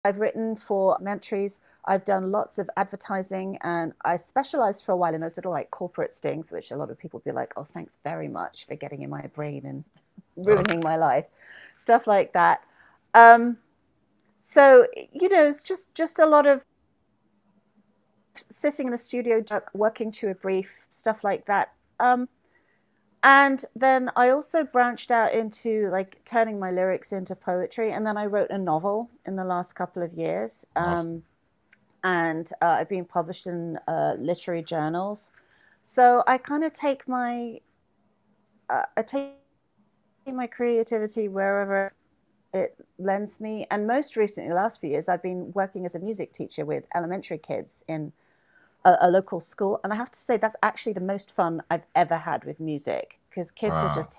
I've 0.06 0.20
written 0.20 0.56
for 0.56 0.98
documentaries. 1.00 1.58
I've 1.86 2.06
done 2.06 2.32
lots 2.32 2.58
of 2.60 2.70
advertising, 2.78 3.58
and 3.62 3.94
I 4.06 4.18
specialized 4.18 4.86
for 4.86 4.92
a 4.94 4.98
while 4.98 5.14
in 5.14 5.22
those 5.22 5.36
little 5.36 5.52
like 5.52 5.72
corporate 5.72 6.16
stings, 6.16 6.52
which 6.52 6.72
a 6.72 6.78
lot 6.78 6.90
of 6.92 6.98
people 6.98 7.20
be 7.20 7.32
like, 7.32 7.54
"Oh, 7.58 7.68
thanks 7.74 7.98
very 8.04 8.28
much 8.28 8.66
for 8.68 8.76
getting 8.76 9.02
in 9.02 9.10
my 9.10 9.28
brain 9.28 9.66
and 9.66 9.84
ruining 10.38 10.80
my 10.82 10.96
life," 10.96 11.26
stuff 11.78 12.08
like 12.08 12.34
that. 12.34 12.62
Um, 13.14 13.58
so 14.38 14.88
you 15.12 15.30
know, 15.30 15.48
it's 15.48 15.62
just 15.62 15.94
just 15.96 16.20
a 16.20 16.26
lot 16.26 16.46
of 16.48 16.62
sitting 18.50 18.88
in 18.88 18.92
the 18.92 18.98
studio, 18.98 19.44
working 19.74 20.12
to 20.14 20.30
a 20.30 20.36
brief, 20.36 20.70
stuff 20.90 21.24
like 21.24 21.46
that. 21.46 21.74
Um, 22.00 22.28
and 23.24 23.64
then 23.76 24.12
I 24.18 24.30
also 24.30 24.64
branched 24.66 25.10
out 25.10 25.34
into 25.34 25.90
like 25.92 26.22
turning 26.26 26.60
my 26.60 26.72
lyrics 26.72 27.14
into 27.14 27.36
poetry. 27.36 27.94
And 27.94 28.06
then 28.06 28.18
I 28.18 28.26
wrote 28.26 28.50
a 28.50 28.58
novel 28.58 29.10
in 29.26 29.38
the 29.38 29.46
last 29.46 29.76
couple 29.76 30.04
of 30.04 30.14
years. 30.14 30.66
Um, 30.76 31.24
and 32.04 32.52
uh, 32.62 32.66
I've 32.66 32.90
been 32.90 33.06
published 33.06 33.48
in 33.48 33.80
uh, 33.88 34.16
literary 34.20 34.62
journals. 34.62 35.30
So 35.86 36.24
I 36.28 36.38
kind 36.38 36.66
of 36.66 36.74
take 36.74 37.08
my, 37.08 37.62
uh, 38.70 38.84
I 38.98 39.02
take 39.04 39.32
my 40.28 40.48
creativity 40.48 41.30
wherever 41.30 41.94
it 42.54 42.76
lends 43.00 43.40
me. 43.40 43.68
And 43.72 43.88
most 43.88 44.18
recently, 44.18 44.50
the 44.50 44.56
last 44.56 44.82
few 44.82 44.90
years, 44.90 45.08
I've 45.08 45.24
been 45.24 45.54
working 45.54 45.86
as 45.86 45.96
a 45.96 46.00
music 46.00 46.34
teacher 46.34 46.66
with 46.66 46.84
elementary 46.94 47.38
kids 47.38 47.84
in 47.88 48.12
a, 48.86 48.98
a, 49.02 49.12
local 49.12 49.40
school. 49.40 49.80
And 49.84 49.94
I 49.94 49.96
have 49.96 50.12
to 50.12 50.20
say, 50.20 50.38
that's 50.38 50.56
actually 50.62 50.94
the 50.94 51.02
most 51.02 51.32
fun 51.32 51.64
I've 51.70 51.86
ever 51.96 52.18
had 52.18 52.44
with 52.44 52.60
music 52.60 53.20
because 53.30 53.52
kids 53.52 53.74
wow. 53.74 53.88
are 53.88 53.96
just 53.96 54.10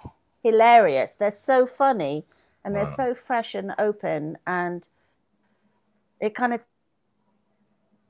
hilarious. 0.43 1.13
They're 1.13 1.31
so 1.31 1.67
funny 1.67 2.25
and 2.65 2.75
they're 2.75 2.95
so 2.97 3.15
fresh 3.15 3.55
and 3.55 3.73
open. 3.79 4.39
And 4.47 4.87
it 6.21 6.35
kind 6.35 6.55
of 6.55 6.61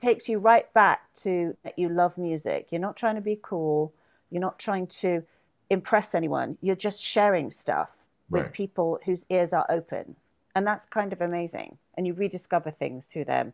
takes 0.01 0.29
you 0.29 0.39
right 0.39 0.71
back 0.73 1.13
to 1.15 1.55
that 1.63 1.77
you 1.77 1.89
love 1.89 2.17
music. 2.17 2.67
You're 2.69 2.81
not 2.81 2.95
trying 2.95 3.15
to 3.15 3.21
be 3.21 3.39
cool, 3.41 3.93
you're 4.29 4.41
not 4.41 4.59
trying 4.59 4.87
to 4.87 5.23
impress 5.69 6.13
anyone, 6.13 6.57
you're 6.61 6.75
just 6.75 7.03
sharing 7.03 7.51
stuff 7.51 7.89
with 8.29 8.43
right. 8.43 8.53
people 8.53 8.99
whose 9.05 9.25
ears 9.29 9.53
are 9.53 9.65
open. 9.69 10.15
And 10.55 10.65
that's 10.65 10.85
kind 10.85 11.11
of 11.11 11.21
amazing. 11.21 11.77
And 11.95 12.07
you 12.07 12.13
rediscover 12.13 12.71
things 12.71 13.07
through 13.07 13.25
them. 13.25 13.53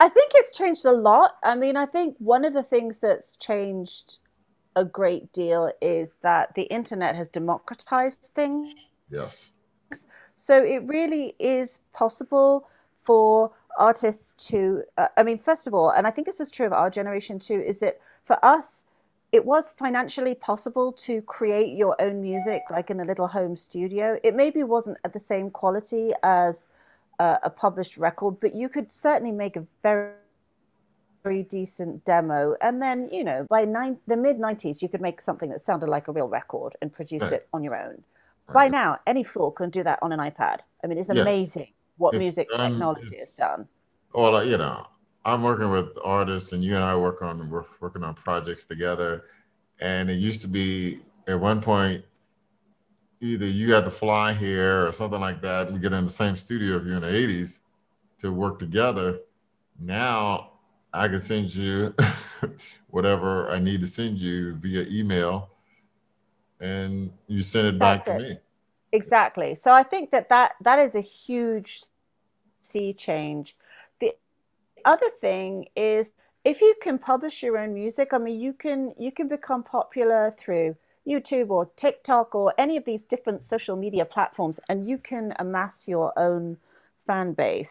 I 0.00 0.08
think 0.08 0.32
it's 0.34 0.56
changed 0.56 0.84
a 0.84 0.92
lot. 0.92 1.36
I 1.42 1.54
mean, 1.54 1.76
I 1.76 1.86
think 1.86 2.16
one 2.18 2.44
of 2.44 2.52
the 2.52 2.62
things 2.62 2.98
that's 2.98 3.36
changed 3.36 4.18
a 4.76 4.84
great 4.84 5.32
deal 5.32 5.72
is 5.82 6.12
that 6.22 6.54
the 6.54 6.62
internet 6.62 7.16
has 7.16 7.26
democratized 7.28 8.30
things. 8.34 8.74
Yes. 9.10 9.52
So 10.36 10.62
it 10.62 10.84
really 10.84 11.34
is 11.40 11.80
possible 11.92 12.68
for 13.02 13.50
artists 13.76 14.34
to, 14.48 14.84
uh, 14.96 15.08
I 15.16 15.24
mean, 15.24 15.38
first 15.38 15.66
of 15.66 15.74
all, 15.74 15.90
and 15.90 16.06
I 16.06 16.10
think 16.10 16.26
this 16.26 16.38
was 16.38 16.50
true 16.50 16.66
of 16.66 16.72
our 16.72 16.90
generation 16.90 17.40
too, 17.40 17.60
is 17.60 17.78
that 17.78 18.00
for 18.24 18.42
us, 18.44 18.84
it 19.32 19.44
was 19.44 19.72
financially 19.76 20.34
possible 20.34 20.92
to 20.92 21.20
create 21.22 21.76
your 21.76 22.00
own 22.00 22.22
music 22.22 22.62
like 22.70 22.88
in 22.88 23.00
a 23.00 23.04
little 23.04 23.28
home 23.28 23.56
studio. 23.56 24.18
It 24.22 24.34
maybe 24.34 24.62
wasn't 24.62 24.98
at 25.04 25.12
the 25.12 25.18
same 25.18 25.50
quality 25.50 26.12
as 26.22 26.68
a, 27.18 27.38
a 27.44 27.50
published 27.50 27.96
record, 27.96 28.40
but 28.40 28.54
you 28.54 28.68
could 28.68 28.90
certainly 28.92 29.32
make 29.32 29.56
a 29.56 29.66
very 29.82 30.12
very 31.24 31.42
decent 31.42 32.04
demo 32.04 32.54
and 32.60 32.80
then 32.80 33.08
you 33.10 33.24
know 33.24 33.44
by 33.50 33.64
nine, 33.64 33.98
the 34.06 34.16
mid 34.16 34.38
90s 34.38 34.80
you 34.80 34.88
could 34.88 35.00
make 35.00 35.20
something 35.20 35.50
that 35.50 35.60
sounded 35.60 35.88
like 35.88 36.08
a 36.08 36.12
real 36.12 36.28
record 36.28 36.74
and 36.80 36.92
produce 36.92 37.22
right. 37.22 37.32
it 37.34 37.48
on 37.52 37.62
your 37.62 37.76
own 37.76 38.02
right. 38.46 38.54
by 38.54 38.68
now 38.68 38.96
any 39.06 39.24
fool 39.24 39.50
can 39.50 39.68
do 39.68 39.82
that 39.82 39.98
on 40.00 40.12
an 40.12 40.20
ipad 40.20 40.60
i 40.82 40.86
mean 40.86 40.96
it's 40.96 41.08
amazing 41.08 41.62
yes. 41.62 41.72
what 41.96 42.14
it's 42.14 42.20
music 42.20 42.48
done, 42.50 42.70
technology 42.70 43.16
has 43.18 43.34
done 43.34 43.66
well 44.14 44.36
uh, 44.36 44.42
you 44.42 44.56
know 44.56 44.86
i'm 45.24 45.42
working 45.42 45.70
with 45.70 45.98
artists 46.04 46.52
and 46.52 46.62
you 46.62 46.76
and 46.76 46.84
i 46.84 46.94
work 46.96 47.20
on 47.20 47.50
we're 47.50 47.64
working 47.80 48.04
on 48.04 48.14
projects 48.14 48.64
together 48.64 49.24
and 49.80 50.08
it 50.08 50.14
used 50.14 50.40
to 50.40 50.48
be 50.48 51.00
at 51.26 51.38
one 51.38 51.60
point 51.60 52.04
either 53.20 53.46
you 53.46 53.72
had 53.72 53.84
to 53.84 53.90
fly 53.90 54.32
here 54.32 54.86
or 54.86 54.92
something 54.92 55.20
like 55.20 55.42
that 55.42 55.68
and 55.68 55.80
get 55.80 55.92
in 55.92 56.04
the 56.04 56.10
same 56.10 56.36
studio 56.36 56.76
if 56.76 56.84
you're 56.84 56.96
in 56.96 57.02
the 57.02 57.08
80s 57.08 57.60
to 58.18 58.32
work 58.32 58.58
together. 58.58 59.20
Now 59.80 60.52
I 60.92 61.08
can 61.08 61.20
send 61.20 61.54
you 61.54 61.94
whatever 62.88 63.50
I 63.50 63.58
need 63.58 63.80
to 63.80 63.86
send 63.86 64.18
you 64.18 64.54
via 64.54 64.84
email 64.88 65.50
and 66.60 67.12
you 67.26 67.42
send 67.42 67.68
it 67.68 67.78
That's 67.78 68.04
back 68.04 68.14
it. 68.14 68.18
to 68.18 68.28
me. 68.28 68.38
Exactly. 68.92 69.54
So 69.54 69.70
I 69.70 69.82
think 69.82 70.10
that, 70.12 70.28
that 70.30 70.52
that 70.62 70.78
is 70.78 70.94
a 70.94 71.00
huge 71.00 71.82
sea 72.62 72.92
change. 72.94 73.54
The 74.00 74.14
other 74.84 75.10
thing 75.20 75.66
is 75.76 76.08
if 76.44 76.60
you 76.60 76.74
can 76.82 76.98
publish 76.98 77.42
your 77.42 77.58
own 77.58 77.74
music, 77.74 78.12
I 78.12 78.18
mean 78.18 78.40
you 78.40 78.54
can 78.54 78.94
you 78.98 79.12
can 79.12 79.28
become 79.28 79.62
popular 79.62 80.34
through 80.38 80.76
YouTube 81.06 81.50
or 81.50 81.70
TikTok 81.76 82.34
or 82.34 82.54
any 82.58 82.76
of 82.76 82.84
these 82.84 83.04
different 83.04 83.42
social 83.42 83.76
media 83.76 84.04
platforms, 84.04 84.60
and 84.68 84.88
you 84.88 84.98
can 84.98 85.34
amass 85.38 85.88
your 85.88 86.12
own 86.18 86.58
fan 87.06 87.32
base. 87.32 87.70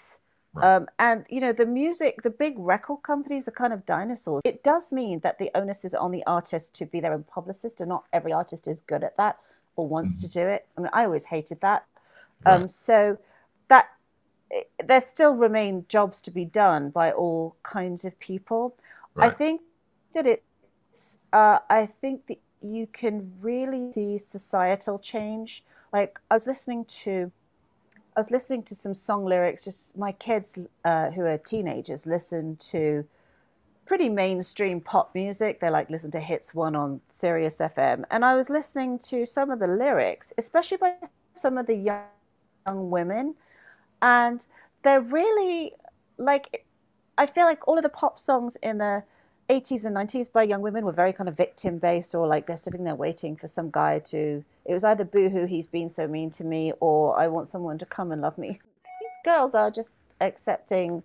Right. 0.54 0.76
Um, 0.76 0.88
and 0.98 1.26
you 1.30 1.40
know 1.40 1.54
the 1.54 1.66
music, 1.66 2.24
the 2.24 2.30
big 2.30 2.56
record 2.58 3.04
companies 3.04 3.48
are 3.48 3.52
kind 3.52 3.74
of 3.74 3.86
dinosaurs. 3.86 4.42
It 4.44 4.64
does 4.64 4.92
mean 4.92 5.20
that 5.20 5.38
the 5.38 5.52
onus 5.54 5.86
is 5.86 5.94
on 5.94 6.12
the 6.12 6.24
artist 6.26 6.74
to 6.76 6.86
be 6.86 7.00
their 7.00 7.14
own 7.14 7.24
publicist, 7.24 7.80
and 7.80 7.90
not 7.90 8.06
every 8.12 8.34
artist 8.34 8.68
is 8.68 8.82
good 8.82 9.04
at 9.04 9.18
that 9.18 9.38
or 9.76 9.88
wants 9.88 10.16
mm-hmm. 10.16 10.28
to 10.28 10.34
do 10.34 10.42
it. 10.42 10.66
I 10.78 10.82
mean, 10.82 10.90
I 10.92 11.06
always 11.06 11.26
hated 11.26 11.62
that. 11.62 11.86
Right. 12.46 12.54
Um, 12.54 12.70
so 12.70 13.18
that 13.70 13.90
there 14.84 15.02
still 15.02 15.36
remain 15.36 15.86
jobs 15.88 16.22
to 16.22 16.32
be 16.32 16.46
done 16.46 16.90
by 16.90 17.12
all 17.12 17.56
kinds 17.64 18.04
of 18.04 18.20
people. 18.20 18.76
Right. 19.14 19.32
I 19.32 19.36
think 19.36 19.62
that 20.14 20.26
it's. 20.26 21.18
Uh, 21.34 21.60
I 21.70 21.90
think 22.02 22.26
the 22.28 22.40
you 22.62 22.88
can 22.92 23.32
really 23.42 23.92
see 23.94 24.20
societal 24.20 25.00
change. 25.00 25.64
Like 25.94 26.20
I 26.30 26.36
was 26.36 26.48
listening 26.48 26.86
to, 27.04 27.32
I 28.16 28.20
was 28.20 28.32
listening 28.32 28.64
to 28.64 28.76
some 28.76 28.96
song 28.96 29.26
lyrics. 29.26 29.64
Just 29.64 29.98
my 29.98 30.12
kids, 30.12 30.58
uh, 30.84 31.12
who 31.12 31.22
are 31.22 31.38
teenagers, 31.38 32.06
listen 32.06 32.58
to 32.72 33.06
pretty 33.86 34.10
mainstream 34.10 34.82
pop 34.82 35.16
music. 35.16 35.60
They 35.60 35.70
like 35.70 35.90
listen 35.90 36.12
to 36.12 36.20
hits 36.20 36.54
one 36.54 36.76
on 36.76 37.02
Sirius 37.10 37.58
FM, 37.58 38.04
and 38.12 38.26
I 38.26 38.36
was 38.36 38.50
listening 38.50 39.00
to 39.00 39.26
some 39.26 39.50
of 39.50 39.60
the 39.60 39.68
lyrics, 39.68 40.34
especially 40.38 40.78
by 40.78 40.96
some 41.34 41.58
of 41.58 41.68
the 41.68 41.76
young, 41.76 42.04
young 42.66 42.90
women, 42.90 43.36
and 44.02 44.46
they're 44.84 45.02
really 45.02 45.74
like. 46.18 46.66
I 47.20 47.26
feel 47.26 47.46
like 47.46 47.68
all 47.68 47.78
of 47.78 47.84
the 47.84 47.90
pop 47.90 48.20
songs 48.20 48.58
in 48.62 48.78
the 48.78 49.04
80s 49.50 49.86
and 49.86 49.96
90s 49.96 50.32
by 50.32 50.44
young 50.44 50.62
women 50.62 50.84
were 50.84 50.92
very 50.92 51.14
kind 51.14 51.30
of 51.30 51.38
victim 51.38 51.78
based, 51.78 52.14
or 52.14 52.28
like 52.28 52.48
they're 52.48 52.58
sitting 52.58 52.84
there 52.84 52.96
waiting 52.96 53.36
for 53.36 53.48
some 53.48 53.70
guy 53.72 54.00
to. 54.00 54.44
It 54.66 54.74
was 54.74 54.84
either 54.84 55.06
boohoo, 55.06 55.46
he's 55.46 55.68
been 55.68 55.90
so 55.90 56.08
mean 56.08 56.30
to 56.32 56.44
me, 56.44 56.74
or 56.80 57.18
I 57.18 57.28
want 57.28 57.48
someone 57.48 57.78
to 57.78 57.86
come 57.86 58.12
and 58.12 58.22
love 58.22 58.38
me. 58.38 58.50
These 59.02 59.18
girls 59.24 59.54
are 59.54 59.72
just 59.72 59.94
accepting 60.20 61.04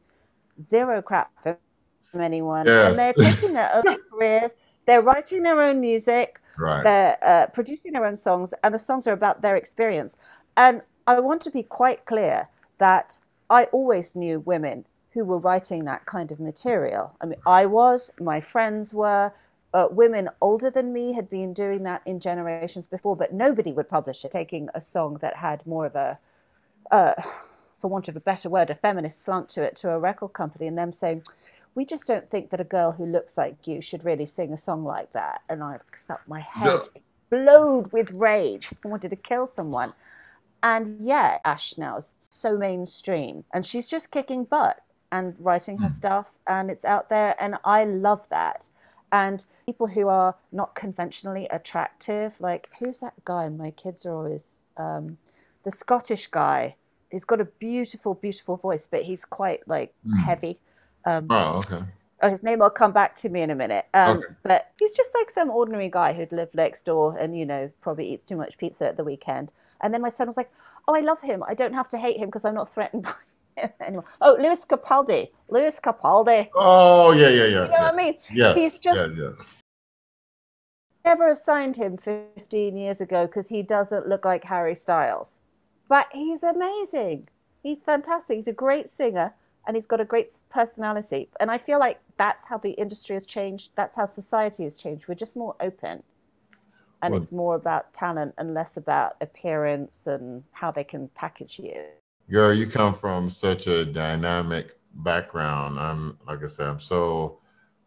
zero 0.62 1.00
crap 1.02 1.30
from 1.42 2.20
anyone, 2.20 2.66
Yes. 2.66 2.88
and 2.88 2.96
they're 2.98 3.30
taking 3.32 3.52
their 3.52 3.70
own 3.74 3.96
careers. 4.10 4.52
They're 4.86 5.02
writing 5.02 5.42
their 5.44 5.60
own 5.60 5.80
music. 5.80 6.40
Right. 6.58 6.82
They're 6.82 7.18
uh, 7.22 7.46
producing 7.46 7.92
their 7.92 8.04
own 8.04 8.16
songs, 8.16 8.52
and 8.64 8.74
the 8.74 8.78
songs 8.78 9.06
are 9.06 9.12
about 9.12 9.40
their 9.40 9.56
experience. 9.56 10.16
And 10.56 10.82
I 11.06 11.20
want 11.20 11.42
to 11.44 11.50
be 11.50 11.62
quite 11.62 12.04
clear 12.06 12.48
that 12.78 13.16
I 13.48 13.64
always 13.66 14.14
knew 14.16 14.40
women 14.40 14.84
who 15.14 15.24
were 15.24 15.38
writing 15.38 15.84
that 15.84 16.06
kind 16.06 16.32
of 16.32 16.40
material. 16.40 17.14
I 17.20 17.26
mean, 17.26 17.38
I 17.46 17.66
was, 17.66 18.10
my 18.18 18.40
friends 18.40 18.92
were, 18.92 19.32
uh, 19.74 19.88
women 19.90 20.28
older 20.40 20.70
than 20.70 20.92
me 20.92 21.12
had 21.12 21.30
been 21.30 21.52
doing 21.52 21.82
that 21.82 22.02
in 22.04 22.20
generations 22.20 22.86
before, 22.86 23.16
but 23.16 23.32
nobody 23.32 23.72
would 23.72 23.88
publish 23.88 24.24
it, 24.24 24.30
taking 24.30 24.68
a 24.74 24.80
song 24.80 25.18
that 25.20 25.36
had 25.36 25.66
more 25.66 25.86
of 25.86 25.94
a, 25.96 26.18
uh, 26.90 27.14
for 27.80 27.88
want 27.88 28.08
of 28.08 28.16
a 28.16 28.20
better 28.20 28.48
word, 28.48 28.70
a 28.70 28.74
feminist 28.74 29.24
slant 29.24 29.48
to 29.50 29.62
it 29.62 29.76
to 29.76 29.90
a 29.90 29.98
record 29.98 30.32
company 30.32 30.66
and 30.66 30.76
them 30.76 30.92
saying, 30.92 31.22
we 31.74 31.84
just 31.84 32.06
don't 32.06 32.30
think 32.30 32.50
that 32.50 32.60
a 32.60 32.64
girl 32.64 32.92
who 32.92 33.06
looks 33.06 33.38
like 33.38 33.66
you 33.66 33.80
should 33.80 34.04
really 34.04 34.26
sing 34.26 34.52
a 34.52 34.58
song 34.58 34.84
like 34.84 35.12
that. 35.14 35.40
And 35.48 35.62
I 35.62 35.78
felt 36.06 36.20
my 36.26 36.40
head 36.40 36.82
explode 36.94 37.92
with 37.92 38.10
rage. 38.10 38.70
I 38.84 38.88
wanted 38.88 39.08
to 39.08 39.16
kill 39.16 39.46
someone. 39.46 39.94
And 40.62 40.98
yeah, 41.00 41.38
Ash 41.44 41.78
now 41.78 41.96
is 41.96 42.08
so 42.28 42.58
mainstream. 42.58 43.44
And 43.54 43.64
she's 43.64 43.86
just 43.86 44.10
kicking 44.10 44.44
butt 44.44 44.82
and 45.12 45.36
writing 45.38 45.78
her 45.78 45.90
stuff. 45.94 46.26
And 46.48 46.70
it's 46.70 46.84
out 46.84 47.08
there. 47.08 47.36
And 47.38 47.56
I 47.64 47.84
love 47.84 48.22
that. 48.30 48.68
And 49.12 49.44
people 49.66 49.86
who 49.88 50.08
are 50.08 50.34
not 50.50 50.74
conventionally 50.74 51.46
attractive, 51.50 52.32
like 52.40 52.70
who's 52.80 53.00
that 53.00 53.12
guy? 53.24 53.48
My 53.50 53.70
kids 53.72 54.06
are 54.06 54.14
always 54.14 54.62
um, 54.78 55.18
the 55.64 55.70
Scottish 55.70 56.28
guy. 56.28 56.76
He's 57.10 57.24
got 57.24 57.40
a 57.40 57.44
beautiful, 57.44 58.14
beautiful 58.14 58.56
voice, 58.56 58.88
but 58.90 59.02
he's 59.02 59.24
quite 59.26 59.68
like 59.68 59.94
heavy. 60.24 60.58
Um, 61.04 61.26
Oh, 61.30 61.58
okay. 61.58 61.84
Oh, 62.22 62.30
his 62.30 62.42
name 62.42 62.60
will 62.60 62.70
come 62.70 62.92
back 62.92 63.16
to 63.16 63.28
me 63.28 63.42
in 63.42 63.50
a 63.50 63.54
minute. 63.54 63.84
Um, 63.92 64.18
Okay. 64.18 64.26
But 64.44 64.72
he's 64.78 64.94
just 64.94 65.10
like 65.14 65.30
some 65.30 65.50
ordinary 65.50 65.90
guy 65.90 66.14
who'd 66.14 66.32
lived 66.32 66.54
next 66.54 66.86
door 66.86 67.16
and, 67.18 67.36
you 67.38 67.44
know, 67.44 67.70
probably 67.82 68.12
eats 68.14 68.26
too 68.26 68.36
much 68.36 68.56
pizza 68.56 68.86
at 68.86 68.96
the 68.96 69.04
weekend. 69.04 69.52
And 69.82 69.92
then 69.92 70.00
my 70.00 70.08
son 70.08 70.26
was 70.26 70.36
like, 70.38 70.50
Oh, 70.88 70.94
I 70.94 71.00
love 71.00 71.20
him. 71.20 71.44
I 71.46 71.54
don't 71.54 71.74
have 71.74 71.88
to 71.90 71.98
hate 71.98 72.16
him 72.16 72.26
because 72.28 72.44
I'm 72.46 72.54
not 72.54 72.72
threatened 72.72 73.02
by 73.10 73.10
him 73.10 73.16
anymore. 73.80 74.04
Oh, 74.20 74.36
Lewis 74.38 74.64
Capaldi. 74.64 75.30
Lewis 75.48 75.78
Capaldi. 75.82 76.48
Oh, 76.54 77.12
yeah, 77.12 77.28
yeah, 77.28 77.44
yeah. 77.44 77.44
You 77.44 77.52
know 77.52 77.68
yeah. 77.70 77.82
what 77.82 77.94
I 77.94 77.96
mean? 77.96 78.14
Yes. 78.32 78.56
He's 78.56 78.78
just 78.78 78.96
yeah, 78.96 79.22
yeah. 79.22 79.44
never 81.04 81.28
have 81.28 81.38
signed 81.38 81.76
him 81.76 81.96
15 81.96 82.76
years 82.76 83.00
ago 83.00 83.26
because 83.26 83.48
he 83.48 83.62
doesn't 83.62 84.08
look 84.08 84.24
like 84.24 84.44
Harry 84.44 84.74
Styles. 84.74 85.38
But 85.88 86.08
he's 86.12 86.42
amazing. 86.42 87.28
He's 87.62 87.82
fantastic. 87.82 88.36
He's 88.36 88.48
a 88.48 88.52
great 88.52 88.88
singer 88.88 89.34
and 89.66 89.76
he's 89.76 89.86
got 89.86 90.00
a 90.00 90.04
great 90.04 90.32
personality. 90.50 91.28
And 91.38 91.50
I 91.50 91.58
feel 91.58 91.78
like 91.78 92.00
that's 92.16 92.46
how 92.46 92.58
the 92.58 92.70
industry 92.72 93.14
has 93.14 93.26
changed. 93.26 93.70
That's 93.76 93.94
how 93.94 94.06
society 94.06 94.64
has 94.64 94.76
changed. 94.76 95.06
We're 95.06 95.14
just 95.14 95.36
more 95.36 95.54
open. 95.60 96.02
And 97.02 97.12
Well- 97.12 97.22
it's 97.22 97.32
more 97.32 97.56
about 97.56 97.92
talent 97.92 98.34
and 98.38 98.54
less 98.54 98.76
about 98.76 99.16
appearance 99.20 100.06
and 100.06 100.44
how 100.52 100.70
they 100.70 100.84
can 100.84 101.08
package 101.08 101.58
you. 101.58 101.84
Girl, 102.30 102.52
you 102.52 102.66
come 102.66 102.94
from 102.94 103.28
such 103.28 103.66
a 103.66 103.84
dynamic 103.84 104.78
background. 104.94 105.78
I'm 105.78 106.18
like 106.26 106.42
I 106.42 106.46
said, 106.46 106.66
I'm 106.68 106.80
so 106.80 107.38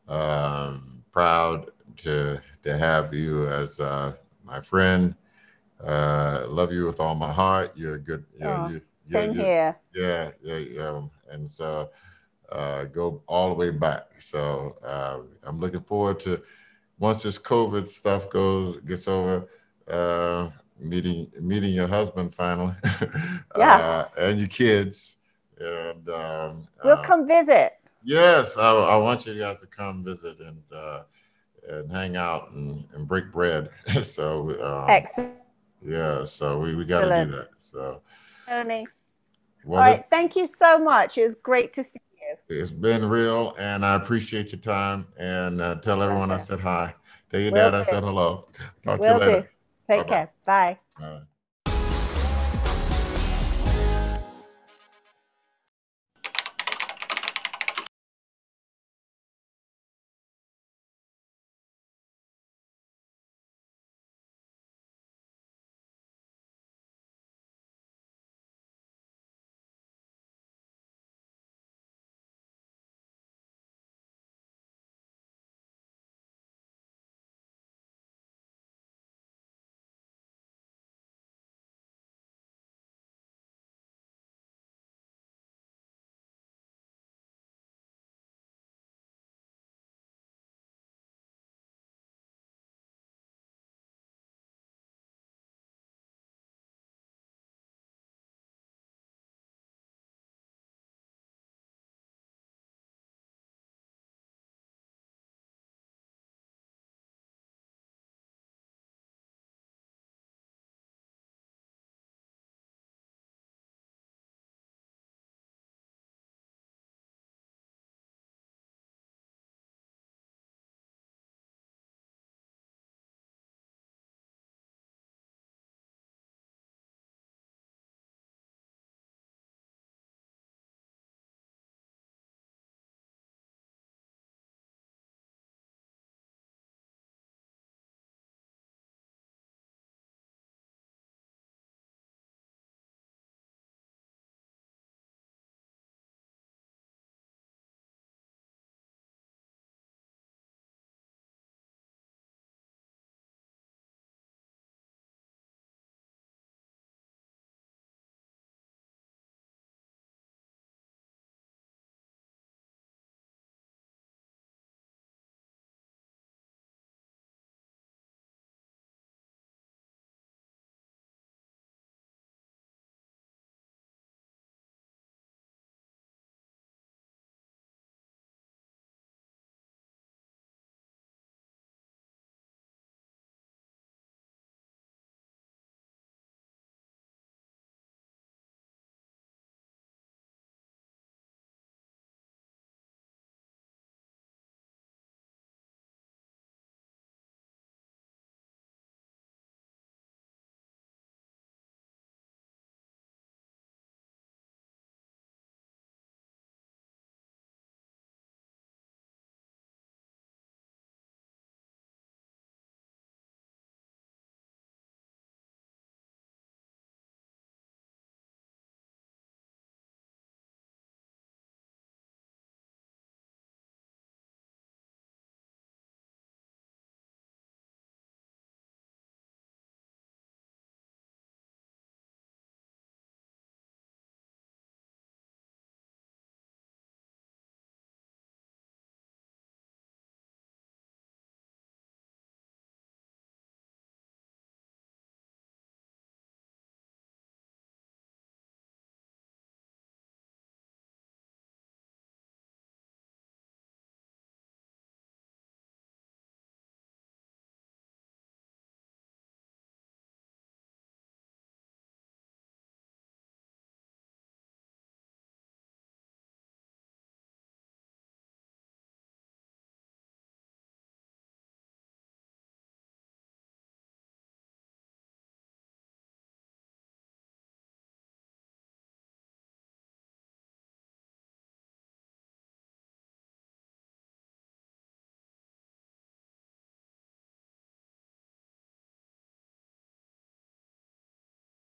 um, 0.08 1.04
proud 1.12 1.70
to 1.98 2.42
to 2.64 2.78
have 2.78 3.14
you 3.14 3.48
as 3.50 3.80
uh, 3.80 4.14
my 4.44 4.62
friend. 4.62 5.16
Uh, 5.84 6.46
love 6.48 6.72
you 6.72 6.86
with 6.86 7.00
all 7.00 7.16
my 7.16 7.32
heart. 7.32 7.72
You're 7.76 7.96
a 7.96 8.00
good. 8.00 8.26
You're, 8.40 8.58
you 8.70 8.82
you're- 9.08 9.26
Same 9.26 9.34
you're- 9.34 9.46
here. 9.46 9.80
Yeah, 9.94 10.32
yeah, 10.44 10.58
yeah. 10.58 11.02
And 11.32 11.50
so 11.50 11.90
uh, 12.52 12.84
go 12.86 13.24
all 13.28 13.50
the 13.50 13.56
way 13.56 13.70
back. 13.72 14.20
So 14.20 14.76
uh, 14.84 15.20
I'm 15.44 15.60
looking 15.60 15.80
forward 15.82 16.20
to 16.22 16.42
once 17.00 17.24
this 17.24 17.38
COVID 17.40 17.88
stuff 17.88 18.30
goes 18.30 18.78
gets 18.78 19.08
over, 19.08 19.48
uh, 19.90 20.50
meeting 20.80 21.32
meeting 21.40 21.74
your 21.74 21.88
husband 21.88 22.34
finally, 22.34 22.74
Yeah. 23.58 23.76
uh, 23.78 24.08
and 24.18 24.40
your 24.40 24.50
kids. 24.50 25.18
And 25.60 26.10
um, 26.10 26.68
We'll 26.84 26.98
uh, 26.98 27.04
come 27.04 27.26
visit. 27.28 27.74
yes, 28.04 28.58
I, 28.58 28.72
I 28.72 28.98
want 28.98 29.26
you 29.26 29.38
guys 29.40 29.62
to 29.62 29.68
come 29.68 30.04
visit 30.04 30.40
and 30.40 30.62
uh, 30.74 31.04
and 31.70 31.92
hang 31.92 32.18
out 32.18 32.52
and, 32.52 32.86
and 32.94 33.08
break 33.08 33.32
bread. 33.32 33.70
so 34.04 34.50
um, 34.64 34.90
Excellent. 34.90 35.34
yeah, 35.86 36.24
so 36.26 36.60
we, 36.60 36.76
we 36.76 36.84
got 36.86 37.02
to 37.06 37.26
do 37.26 37.32
that. 37.32 37.50
So 37.58 38.02
Tony. 38.48 38.86
well, 39.64 39.82
All 39.84 39.96
this- 39.96 40.04
Thank 40.10 40.36
you 40.36 40.46
so 40.46 40.78
much. 40.78 41.18
It 41.18 41.24
was 41.24 41.36
great 41.36 41.74
to 41.76 41.84
see 41.84 42.00
you. 42.50 42.58
It's 42.58 42.72
been 42.72 43.08
real, 43.08 43.56
and 43.58 43.86
I 43.86 43.96
appreciate 43.96 44.52
your 44.52 44.62
time. 44.62 45.08
And 45.18 45.62
uh, 45.62 45.76
tell 45.76 46.04
everyone 46.04 46.32
I 46.32 46.38
said 46.38 46.60
hi. 46.60 46.94
Tell 47.32 47.40
your 47.40 47.52
Will 47.52 47.72
dad 47.72 47.76
I 47.76 47.82
said 47.84 48.04
hello. 48.04 48.48
Talk 48.84 49.00
to 49.02 49.08
Will 49.08 49.14
you 49.14 49.20
later. 49.20 49.42
do. 49.42 49.48
Take 49.88 50.08
Bye-bye. 50.08 50.08
care. 50.08 50.32
Bye. 50.46 50.80
Right. 51.00 51.24